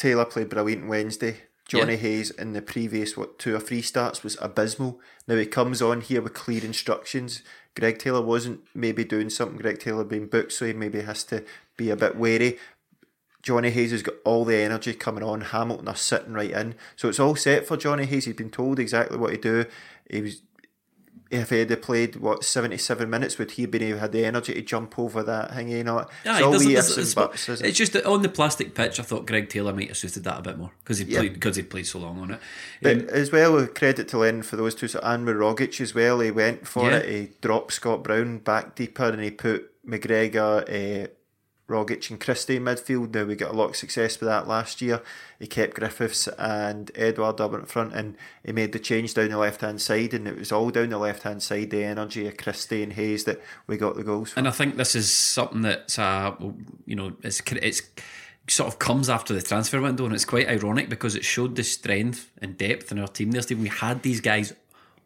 [0.00, 1.42] Taylor played brilliant Wednesday.
[1.68, 1.98] Johnny Yeah.
[1.98, 4.98] Hayes in the previous what two or three starts was abysmal.
[5.28, 7.42] Now he comes on here with clear instructions.
[7.76, 9.58] Greg Taylor wasn't maybe doing something.
[9.58, 11.44] Greg Taylor being booked, so he maybe has to
[11.76, 12.58] be a bit wary.
[13.42, 15.42] Johnny Hayes has got all the energy coming on.
[15.42, 18.24] Hamilton are sitting right in, so it's all set for Johnny Hayes.
[18.24, 19.66] He's been told exactly what to do.
[20.10, 20.42] He was
[21.30, 24.24] if he had played what seventy seven minutes, would he have been able had the
[24.24, 25.68] energy to jump over that thing?
[25.68, 28.74] You know, it's all wee ifs and it's, buts, it's just that on the plastic
[28.74, 31.20] pitch, I thought Greg Taylor might have suited that a bit more because he Yeah.
[31.20, 32.40] played because he played so long on it.
[32.82, 36.18] But Um, as well, credit to Len for those two, so and Rogic as well,
[36.20, 36.96] he went for Yeah.
[36.96, 37.08] it.
[37.08, 41.08] He dropped Scott Brown back deeper and he put McGregor, uh,
[41.70, 43.14] Rogic, and Christie in midfield.
[43.14, 45.00] Now we got a lot of success with that last year.
[45.38, 49.38] He kept Griffiths and Edouard up in front and he made the change down the
[49.38, 52.36] left hand side, and it was all down the left hand side the energy of
[52.36, 54.40] Christie and Hayes that we got the goals from.
[54.40, 56.34] and I think this is something that's uh,
[56.84, 57.82] you know it's it's
[58.48, 61.62] sort of comes after the transfer window, and it's quite ironic because it showed the
[61.62, 63.42] strength and depth in our team there.
[63.42, 64.52] Steve, we had these guys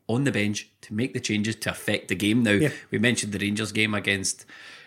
[0.06, 2.42] on the bench to make the changes to affect the game.
[2.42, 2.70] Now Yeah.
[2.90, 4.44] we mentioned the Rangers game against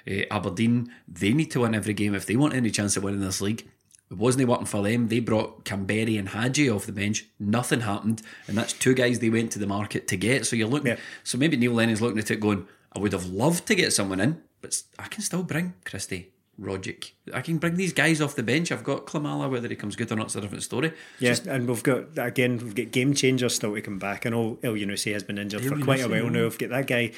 [0.07, 0.91] uh, Aberdeen.
[1.07, 3.67] They need to win every game if they want any chance of winning this league.
[4.09, 5.09] It wasn't working for them.
[5.09, 7.25] They brought Kamberi and Hagi off the bench.
[7.39, 10.45] Nothing happened, and that's two guys they went to the market to get.
[10.45, 10.87] So you're looking.
[10.87, 10.97] Yeah.
[11.23, 14.21] So maybe Neil Lennon's looking at it, going, "I would have loved to get someone
[14.21, 17.11] in, but I can still bring Christie, Rogic.
[17.33, 18.71] I can bring these guys off the bench.
[18.71, 19.49] I've got Klimala.
[19.49, 20.93] Whether he comes good or not it's a different story.
[21.19, 24.25] Yeah, and we've got again we've got game changers still to come back.
[24.25, 26.43] I know Elyounoussi has been injured for quite a while now.
[26.43, 27.11] We've got that guy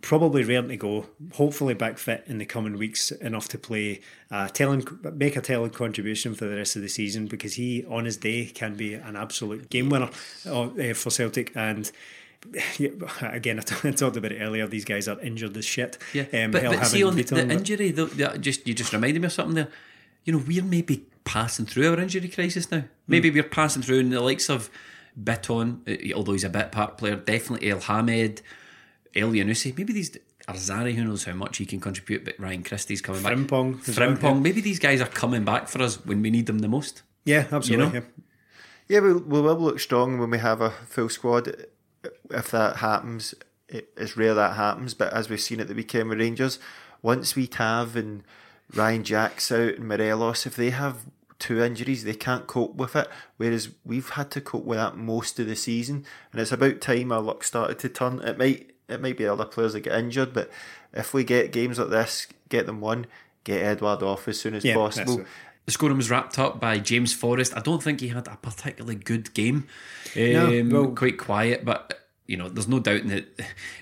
[0.00, 1.06] probably raring to go.
[1.34, 4.00] Hopefully back fit in the coming weeks enough to play.
[4.30, 8.04] Uh, telling make a telling contribution for the rest of the season because he on
[8.04, 10.10] his day can be an absolute game winner
[10.46, 11.90] uh, uh, for Celtic and.
[12.78, 12.90] Yeah,
[13.22, 14.68] again, I t- I talked about it earlier.
[14.68, 15.98] These guys are injured as shit.
[16.12, 19.26] Yeah, um, but, but see on the, the injury, though, just you just reminded me
[19.26, 19.68] of something there.
[20.24, 22.84] You know, we're maybe passing through our injury crisis now.
[23.08, 24.70] Maybe we're passing through, and the likes of
[25.20, 28.42] Bitton, uh, although he's a bit part player, definitely Elhamed,
[29.16, 29.76] Elyounoussi.
[29.76, 30.16] Maybe these
[30.48, 33.88] Arzani, who knows how much he can contribute, but Ryan Christie's coming Frimpong back.
[33.88, 36.60] as well, Frimpong, maybe these guys are coming back for us when we need them
[36.60, 37.02] the most.
[37.24, 37.86] yeah, absolutely.
[37.86, 37.92] know?
[37.94, 38.00] yeah.
[38.88, 41.66] Yeah, we, we will look strong when we have a full squad.
[42.30, 43.34] If that happens,
[43.68, 46.60] it, it's rare that happens, but as we've seen at the weekend with Rangers,
[47.02, 48.22] once we have and
[48.72, 51.06] Ryan Jack's out and Morelos, if they have
[51.40, 53.08] two injuries, they can't cope with it.
[53.36, 57.10] Whereas we've had to cope with that most of the season, and it's about time
[57.10, 58.20] our luck started to turn.
[58.20, 60.50] It might it might be other players that get injured, but
[60.92, 63.06] if we get games like this, get them won,
[63.44, 65.24] get Edouard off as soon as Yeah, possible.
[65.66, 67.56] The scoring was wrapped up by James Forrest.
[67.56, 69.66] I don't think he had a particularly good game.
[70.14, 73.24] No, Um, well- quite quiet, but you know, there's no doubt that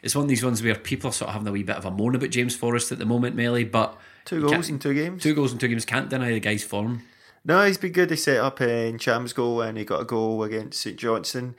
[0.02, 1.84] it's one of these ones where people are sort of having a wee bit of
[1.86, 5.22] a moan about James Forrest at the moment, Melly, but Two goals in two games.
[5.22, 7.02] Two goals in two games can't deny the guy's form.
[7.44, 8.08] No, he's been good.
[8.10, 11.54] He set up Ntcham's goal and he got a goal against St Johnstone.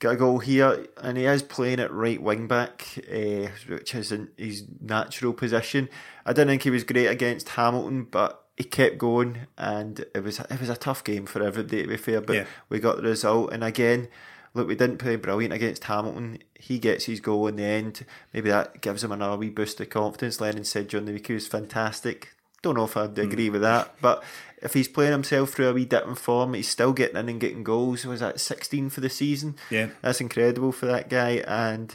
[0.00, 4.12] Got a goal here, and he is playing at right wing back, uh, which is
[4.38, 5.90] his natural position.
[6.24, 10.40] I didn't think he was great against Hamilton, but he kept going, and it was
[10.40, 12.22] it was a tough game for everybody to be fair.
[12.22, 12.44] But Yeah.
[12.70, 14.08] we got the result, and again,
[14.54, 16.38] look, we didn't play brilliant against Hamilton.
[16.58, 18.06] He gets his goal in the end.
[18.32, 20.40] Maybe that gives him another wee boost of confidence.
[20.40, 22.30] Lennon said during the week he was fantastic.
[22.62, 24.22] Don't know if I'd agree with that, but
[24.62, 27.40] if he's playing himself through a wee dip in form, he's still getting in and
[27.40, 28.04] getting goals.
[28.04, 29.56] Was that 16 for the season?
[29.70, 29.88] Yeah.
[30.02, 31.42] That's incredible for that guy.
[31.46, 31.94] And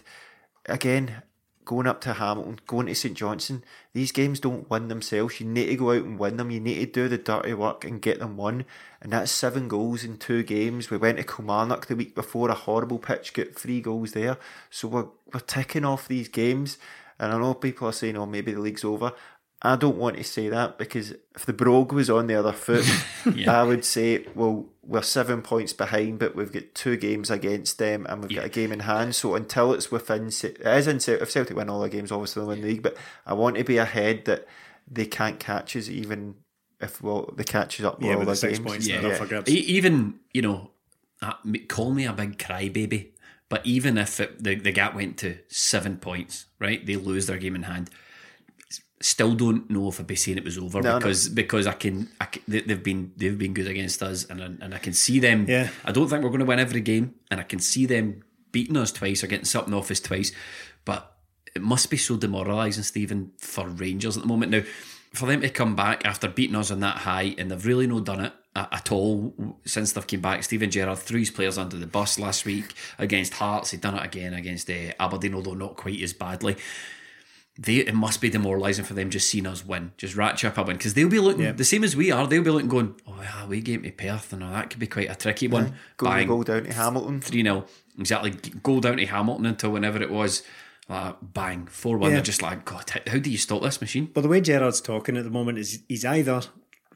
[0.65, 1.23] again,
[1.65, 3.63] going up to Hamilton, going to St Johnstone,
[3.93, 5.39] these games don't win themselves.
[5.39, 6.51] You need to go out and win them.
[6.51, 8.65] You need to do the dirty work and get them won.
[9.01, 10.89] And that's seven goals in two games.
[10.89, 14.37] We went to Kilmarnock the week before, a horrible pitch, got three goals there.
[14.69, 16.77] So we're, we're ticking off these games.
[17.19, 19.13] And I know people are saying, oh, maybe the league's over.
[19.61, 22.85] I don't want to say that because if the Brogue was on the other foot,
[23.47, 28.05] I would say, well, we're seven points behind, but we've got two games against them
[28.07, 29.15] and we've got a game in hand.
[29.15, 32.41] So until it's within, it is in Celtic, if Celtic win all their games, obviously
[32.41, 32.95] they'll win the league, but
[33.25, 34.45] I want to be ahead that
[34.89, 36.35] they can't catch us even
[36.79, 38.69] if well, they catch us up with Yeah, all their the six games.
[38.69, 39.01] points Yeah.
[39.01, 39.49] that are up for grabs.
[39.49, 40.71] E- Even, you know,
[41.23, 41.33] uh,
[41.69, 43.07] call me a big crybaby,
[43.49, 47.37] but even if it, the, the gap went to seven points, right, they lose their
[47.39, 47.89] game in hand.
[49.05, 50.97] Still don't know if I'd be saying it was over No, no.
[50.97, 54.63] because because I can, I can they've been they've been good against us and I-
[54.65, 55.45] and I can see them.
[55.47, 55.69] Yeah.
[55.83, 58.77] I don't think we're going to win every game, and I can see them beating
[58.77, 60.31] us twice or getting something off us twice.
[60.85, 61.01] But
[61.55, 64.51] it must be so demoralising, Stephen, for Rangers at the moment.
[64.51, 64.63] Now,
[65.13, 68.05] for them to come back after beating us on that high, and they've really not
[68.05, 69.35] done it at all
[69.65, 70.43] since they've came back.
[70.43, 73.69] Stephen Gerrard threw his players under the bus last week against Hearts.
[73.69, 76.55] He'd done it again against uh, Aberdeen, although not quite as badly.
[77.57, 80.63] They, it must be demoralising for them just seeing us win, just ratchet up a
[80.63, 82.27] win, because they'll be looking the same as we are.
[82.27, 84.87] They'll be looking, going, "Oh yeah, we game to Perth, and oh, that could be
[84.87, 86.27] quite a tricky one." Go, Bang.
[86.27, 87.21] go down to Hamilton.
[87.21, 87.65] 3 0.
[87.97, 88.31] Exactly.
[88.61, 90.43] Go down to Hamilton until whenever it was.
[90.89, 91.65] Uh, bang.
[91.65, 92.09] 4 1.
[92.09, 92.15] Yeah.
[92.17, 94.11] They're just like, God, how how do you stop this machine?
[94.13, 96.41] But the way Gerrard's talking at the moment is he's either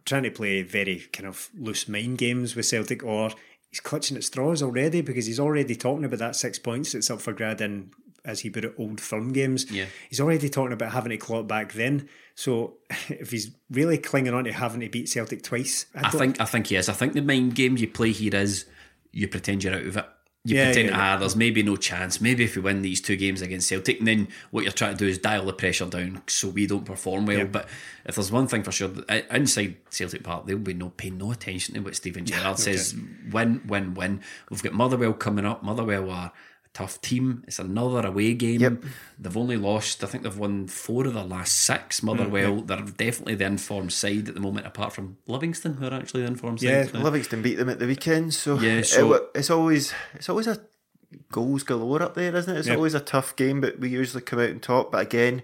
[0.06, 3.32] trying to play very kind of loose mind games with Celtic or
[3.70, 7.22] he's clutching at straws already because he's already talking about that six points that's up
[7.22, 7.92] for grad in,
[8.26, 9.70] as he put it, old firm games.
[9.72, 9.86] Yeah.
[10.10, 12.08] He's already talking about having to claw back then.
[12.36, 12.78] So
[13.10, 16.46] if he's really clinging on to having to beat Celtic twice, I, I think I
[16.46, 16.90] think he is.
[16.90, 18.66] I think the mind game you play here is
[19.12, 20.06] you pretend you're out of it.
[20.46, 21.16] You Yeah, pretend, yeah, yeah.
[21.16, 22.22] ah, there's maybe no chance.
[22.22, 24.98] Maybe if we win these two games against Celtic, and then what you're trying to
[24.98, 27.46] do is dial the pressure down so we don't perform well.
[27.46, 27.68] But
[28.06, 28.90] if there's one thing for sure,
[29.30, 32.96] inside Celtic Park, they'll be no paying no attention to what Stephen Gerrard says.
[33.32, 34.22] Win, win, win.
[34.50, 35.62] We've got Motherwell coming up.
[35.62, 36.32] Motherwell are
[36.80, 37.44] tough team.
[37.48, 38.62] It's another away game.
[38.62, 38.84] Yep.
[39.20, 42.02] They've only lost, I think they've won four of the last six.
[42.02, 45.94] Motherwell, mm, they're definitely the informed side at the moment, apart from Livingston, who are
[45.94, 46.94] actually the informed Yeah, side.
[46.94, 47.04] now.
[47.04, 50.60] Livingston beat them at the weekend, so, Yeah, so- wa- it's always it's always a
[51.32, 52.60] goals galore up there, isn't it?
[52.60, 52.78] It's Yep.
[52.78, 54.92] always a tough game, but we usually come out on top.
[54.92, 55.42] But again,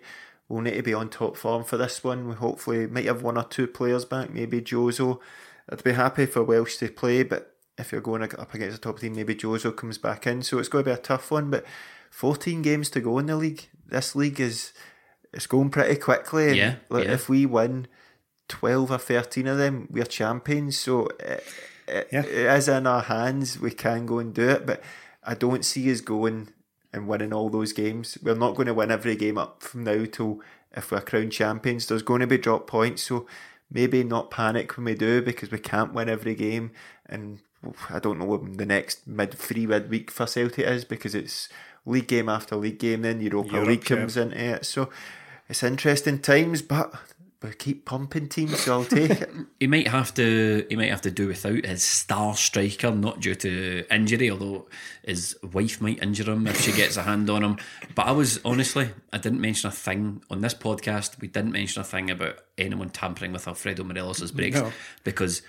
[0.48, 2.28] we'll need to be on top form for this one.
[2.28, 5.20] We hopefully might have one or two players back, maybe Jozo.
[5.70, 9.00] I'd be happy for Welsh to play, but if you're going up against a top
[9.00, 10.42] team, maybe Jozo comes back in.
[10.44, 11.50] So it's going to be a tough one.
[11.50, 11.66] But
[12.12, 13.68] 14 games to go in the league.
[13.86, 14.72] This league is
[15.34, 16.48] it's going pretty quickly.
[16.48, 17.14] and, Yeah, like, yeah.
[17.14, 17.88] If we win
[18.48, 20.78] 12 or 13 of them, we're champions.
[20.78, 21.44] So it,
[21.88, 22.22] it, Yeah.
[22.22, 23.60] it is in our hands.
[23.60, 24.66] We can go and do it.
[24.66, 24.82] But
[25.24, 26.50] I don't see us going
[26.94, 28.18] and winning all those games.
[28.24, 30.40] We're not going to win every game up from now till
[30.72, 31.88] if we're crowned champions.
[31.88, 33.04] There's going to be drop points.
[33.04, 33.28] So
[33.70, 36.72] maybe not panic when we do because we can't win every game.
[37.08, 37.42] And
[37.90, 41.50] I don't know when the next mid three mid week for Celtic is because it's
[41.86, 43.02] league game after league game.
[43.04, 43.98] Then Europa Europe, League yeah.
[43.98, 44.66] comes into it.
[44.66, 44.90] So
[45.50, 46.94] it's interesting times, but
[47.46, 49.30] we keep pumping teams, so I'll take it.
[49.60, 50.66] He might have to.
[50.70, 54.68] He might have to do without his star striker, not due to injury, although
[55.04, 57.58] his wife might injure him if she gets a hand on him.
[57.94, 61.20] But I was honestly, I didn't mention a thing on this podcast.
[61.22, 64.72] We didn't mention a thing about anyone tampering with Alfredo Morelos' brakes No.
[65.04, 65.42] because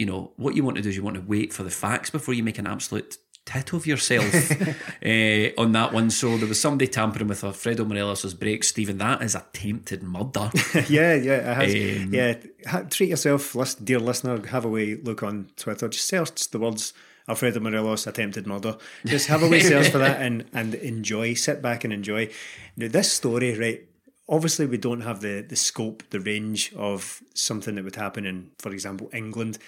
[0.00, 2.10] you know what you want to do is you want to wait for the facts
[2.10, 4.52] before you make an absolute tit of yourself
[5.02, 6.10] eh, on that one.
[6.10, 8.68] So there was somebody tampering with Alfredo Morelos' brakes.
[8.68, 10.50] Stephen, that is attempted murder.
[10.88, 11.74] yeah, yeah, it has.
[11.74, 12.34] Um, yeah,
[12.66, 14.46] ha- treat yourself, dear listener.
[14.46, 15.88] Have a wee look on Twitter.
[15.88, 16.92] Just search the words
[17.28, 18.76] Alfredo Morelos attempted murder.
[19.04, 21.34] Just have a wee search for that and and enjoy.
[21.34, 22.30] Sit back and enjoy.
[22.76, 23.86] Now, this story, right?
[24.28, 28.50] Obviously, we don't have the the scope, the range of something that would happen in,
[28.58, 29.58] for example, England.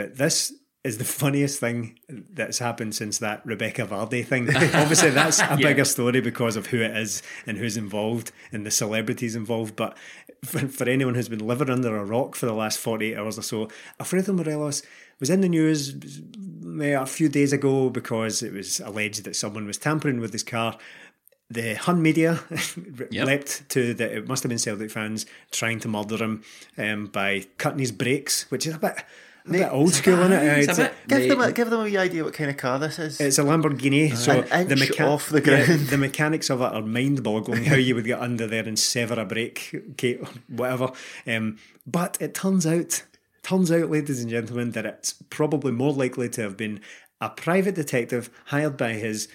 [0.00, 0.52] But this
[0.82, 4.48] is the funniest thing that's happened since that Rebecca Vardy thing.
[4.74, 5.68] Obviously, that's a Yeah.
[5.68, 9.76] bigger story because of who it is and who's involved and the celebrities involved.
[9.76, 9.98] But
[10.44, 13.42] for, for anyone who's been living under a rock for the last 48 hours or
[13.42, 13.68] so,
[14.00, 14.82] Alfredo Morelos
[15.18, 15.94] was in the news
[16.80, 20.42] eh, a few days ago because it was alleged that someone was tampering with his
[20.42, 20.78] car.
[21.50, 22.40] The Hun media
[23.10, 23.26] Yep.
[23.26, 26.42] leapt to that it must have been Celtic fans trying to murder him
[26.78, 29.04] um, by cutting his brakes, which is a bit,
[29.46, 30.58] a bit old school, isn't it?
[30.68, 32.78] It's a bit- Give them, a, give them a wee idea what kind of car
[32.78, 33.20] this is.
[33.20, 35.80] It's a Lamborghini, so An the, inch off the yeah, ground.
[35.88, 37.64] the mechanics of it are mind-boggling.
[37.64, 40.18] how you would get under there and sever a brake, okay,
[40.48, 40.92] whatever.
[41.26, 43.02] Um, but it turns out,
[43.42, 46.80] turns out, ladies and gentlemen, that it's probably more likely to have been
[47.20, 49.28] a private detective hired by his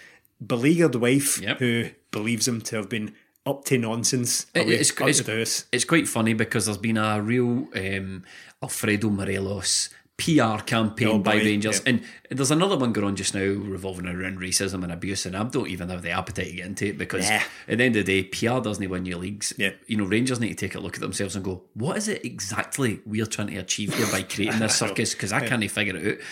[0.45, 1.59] beleaguered wife, Yep.
[1.59, 3.13] who believes him to have been
[3.45, 4.47] up to nonsense.
[4.53, 8.23] It- it's, up it's, to it's quite funny because there's been a real um,
[8.63, 11.89] Alfredo Morelos PR campaign Oh, by Rangers, yeah.
[11.89, 15.43] and there's another one going on just now revolving around racism and abuse, and I
[15.43, 17.41] don't even have the appetite to get into it because Nah.
[17.67, 19.51] at the end of the day, PR doesn't even win you leagues.
[19.57, 19.71] Yeah.
[19.87, 22.23] You know, Rangers need to take a look at themselves and go, what is it
[22.23, 25.13] exactly we're trying to achieve here by creating this circus?
[25.13, 26.25] Because I can't figure it out.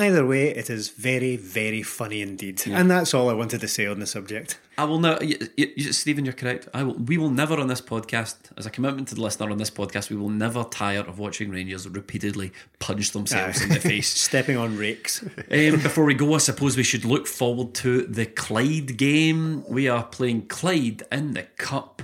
[0.00, 2.62] Either way, it is very, very funny indeed.
[2.66, 4.58] And that's all I wanted to say on the subject.
[4.76, 6.68] I will not, y- y- y- Stephen, you're correct.
[6.72, 6.94] I will.
[6.94, 10.08] We will never on this podcast, as a commitment to the listener on this podcast,
[10.08, 14.08] we will never tire of watching Rangers repeatedly punch themselves in the face.
[14.08, 15.22] Stepping on rakes.
[15.22, 19.64] Um, before we go, I suppose we should look forward to the Clyde game.
[19.68, 22.02] We are playing Clyde in the Cup.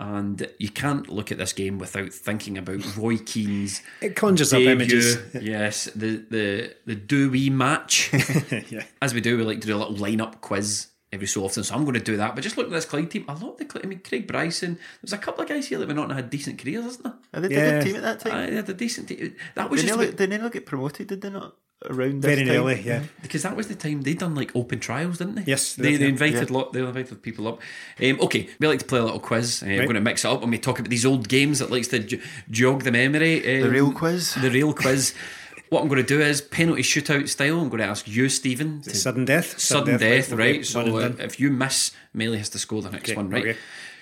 [0.00, 4.60] And you can't look at this game without thinking about Roy Keane's It conjures up
[4.60, 5.18] images.
[5.34, 8.10] Yes, the the the Dewey match.
[8.70, 8.84] yeah.
[9.02, 11.64] As we do, we like to do a little lineup quiz every so often.
[11.64, 12.34] So I'm going to do that.
[12.36, 13.24] But just look at this Clyde team.
[13.28, 14.78] I love the Clyde, I mean, Craig Bryson.
[15.02, 17.14] There's a couple of guys here that went on and had decent careers, isn't there?
[17.34, 17.60] Are they Yeah.
[17.60, 18.32] a good team at that time?
[18.34, 19.34] Uh, they had a decent team.
[19.56, 21.56] That was They just nearly, about- they nearly get promoted, did they not?
[21.88, 22.46] Around this Very time?
[22.54, 23.04] nearly, yeah.
[23.22, 25.44] because that was the time they done like open trials, didn't they?
[25.46, 26.72] Yes, they, they they did, invited lot.
[26.72, 27.60] They invited people up.
[28.02, 29.62] Um, okay, we like to play a little quiz.
[29.62, 31.70] Uh, We're going to mix it up when we talk about these old games that
[31.70, 33.38] likes to j- jog the memory.
[33.58, 34.34] Um, The real quiz.
[34.34, 35.14] The real quiz.
[35.68, 37.60] what I'm going to do is penalty shootout style.
[37.60, 39.60] I'm going to ask you, Stephen, to Sudden death.
[39.60, 40.66] sudden, death, okay, right?
[40.66, 43.30] So one and uh, if you miss, Melee has to score the next Okay, one,
[43.30, 43.46] right?
[43.50, 43.58] okay.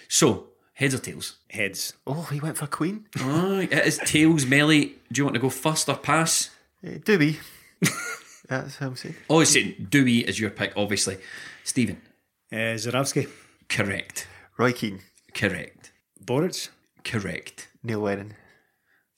[0.08, 1.36] So heads or tails?
[1.50, 1.92] Heads.
[2.06, 3.04] Oh, he went for Queen.
[3.20, 4.46] Oh, it is tails.
[4.46, 6.48] Melee, do you want to go first or pass?
[6.86, 7.38] Uh, Dewey.
[8.48, 9.16] That's how I'm saying.
[9.28, 11.18] Oh, it's Dewey is your pick, obviously.
[11.64, 12.00] Stephen,
[12.52, 13.28] Uh, Zurawski.
[13.68, 14.26] correct,
[14.58, 15.00] Roy Keane.
[15.34, 16.70] correct, Boris.
[17.04, 17.68] correct.
[17.82, 18.34] Neil Lennon.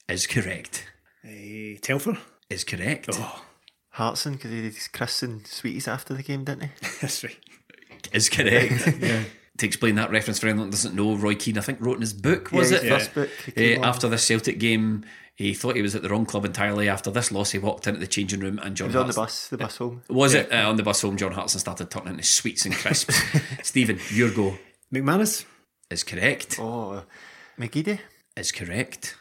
[0.07, 0.85] Is correct.
[1.23, 2.17] Uh, Telfer.
[2.49, 3.09] Is correct.
[3.13, 3.43] Oh,
[3.91, 6.69] Hartson, because he did his Chris and sweeties after the game, didn't he?
[7.01, 7.37] that's right.
[8.11, 8.87] Is correct.
[8.99, 9.23] yeah.
[9.57, 12.01] To explain that reference for anyone that doesn't know, Roy Keane, I think, wrote in
[12.01, 12.83] his book, was yeah, it?
[12.83, 13.29] his first book.
[13.57, 15.03] Uh, after the Celtic game,
[15.39, 16.89] he thought he was at the wrong club entirely.
[16.89, 19.13] After this loss, he walked into the changing room and John He was on the
[19.13, 20.03] bus, the bus home.
[20.09, 21.15] Was it uh, on the bus home?
[21.15, 23.17] John Hartson started turning into sweets and crisps.
[23.63, 24.57] Stephen, your go
[24.93, 25.45] McManus.
[25.89, 26.57] is correct.
[26.59, 27.03] Oh,
[27.57, 27.99] McGeady.
[28.35, 29.15] Is correct.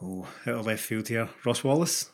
[0.00, 1.28] Oh, out of left field here.
[1.44, 2.08] Ross Wallace.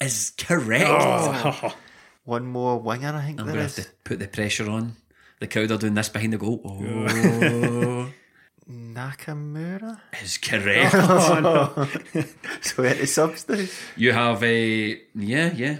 [0.00, 0.86] Is correct.
[0.88, 1.74] Oh,
[2.24, 4.96] One more winger, I think I'm going to have to put the pressure on.
[5.40, 6.62] The crowd are doing this behind the goal.
[6.64, 8.10] Oh,
[8.70, 9.98] Nakamura.
[10.22, 10.94] is correct.
[12.62, 13.46] So we had the subs.
[13.96, 15.78] You have a yeah, yeah,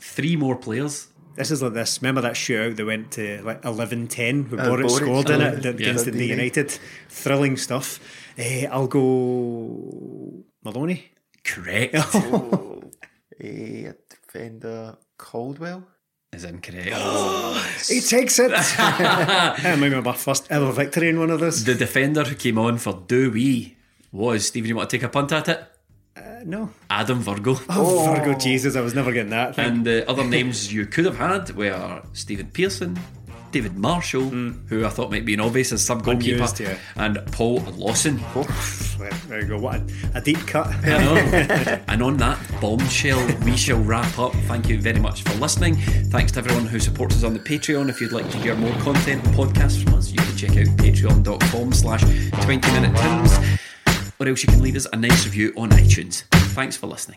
[0.00, 1.08] three more players.
[1.36, 2.00] This is like this.
[2.00, 5.42] Remember that shootout that went to like 11 10 with Uh, Boric Boric, scored in
[5.42, 5.90] uh, it that- yeah.
[5.90, 6.70] against the United?
[7.10, 8.00] Thrilling stuff.
[8.38, 11.10] Eh, I'll go Maloney.
[11.44, 11.94] Correct.
[12.14, 12.82] Oh,
[13.40, 15.84] a defender Caldwell.
[16.32, 16.94] Is incorrect.
[17.88, 18.50] He takes it.
[18.50, 21.64] that might be my first ever victory in one of those.
[21.64, 23.76] The defender who came on for Dewey
[24.10, 24.68] was Stephen.
[24.68, 25.62] You want to take a punt at it?
[26.16, 26.70] Uh, no.
[26.90, 27.56] Adam Virgo.
[27.68, 29.54] Oh, Virgo, Jesus, I was never getting that.
[29.54, 29.66] Thing.
[29.66, 32.98] And the other names you could have had were Stephen Pearson,
[33.56, 34.50] David Marshall, hmm.
[34.68, 36.76] who I thought might be an obvious as sub goalkeeper, Unused, yeah.
[36.96, 38.20] and Paul Lawson.
[38.34, 39.58] Oh, there, there you go.
[39.58, 40.66] What a, a deep cut.
[40.84, 41.14] I know.
[41.88, 44.34] and on that bombshell, we shall wrap up.
[44.44, 45.76] Thank you very much for listening.
[45.76, 47.88] Thanks to everyone who supports us on the Patreon.
[47.88, 50.76] If you'd like to hear more content and podcasts from us, you can check out
[50.76, 53.58] patreon.com slash 20 minute tims.
[54.20, 56.24] Or else you can leave us a nice review on iTunes.
[56.52, 57.16] Thanks for listening.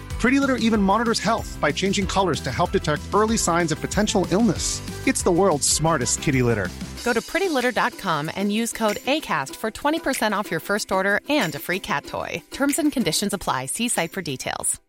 [0.21, 4.27] Pretty Litter even monitors health by changing colors to help detect early signs of potential
[4.29, 4.79] illness.
[5.07, 6.69] It's the world's smartest kitty litter.
[7.03, 11.59] Go to prettylitter.com and use code ACAST for 20% off your first order and a
[11.59, 12.43] free cat toy.
[12.51, 13.65] Terms and conditions apply.
[13.65, 14.79] See site for details.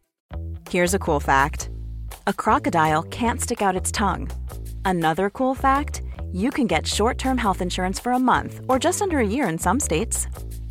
[0.69, 1.71] Here's a cool fact
[2.27, 4.31] a crocodile can't stick out its tongue.
[4.85, 9.01] Another cool fact you can get short term health insurance for a month or just
[9.01, 10.27] under a year in some states.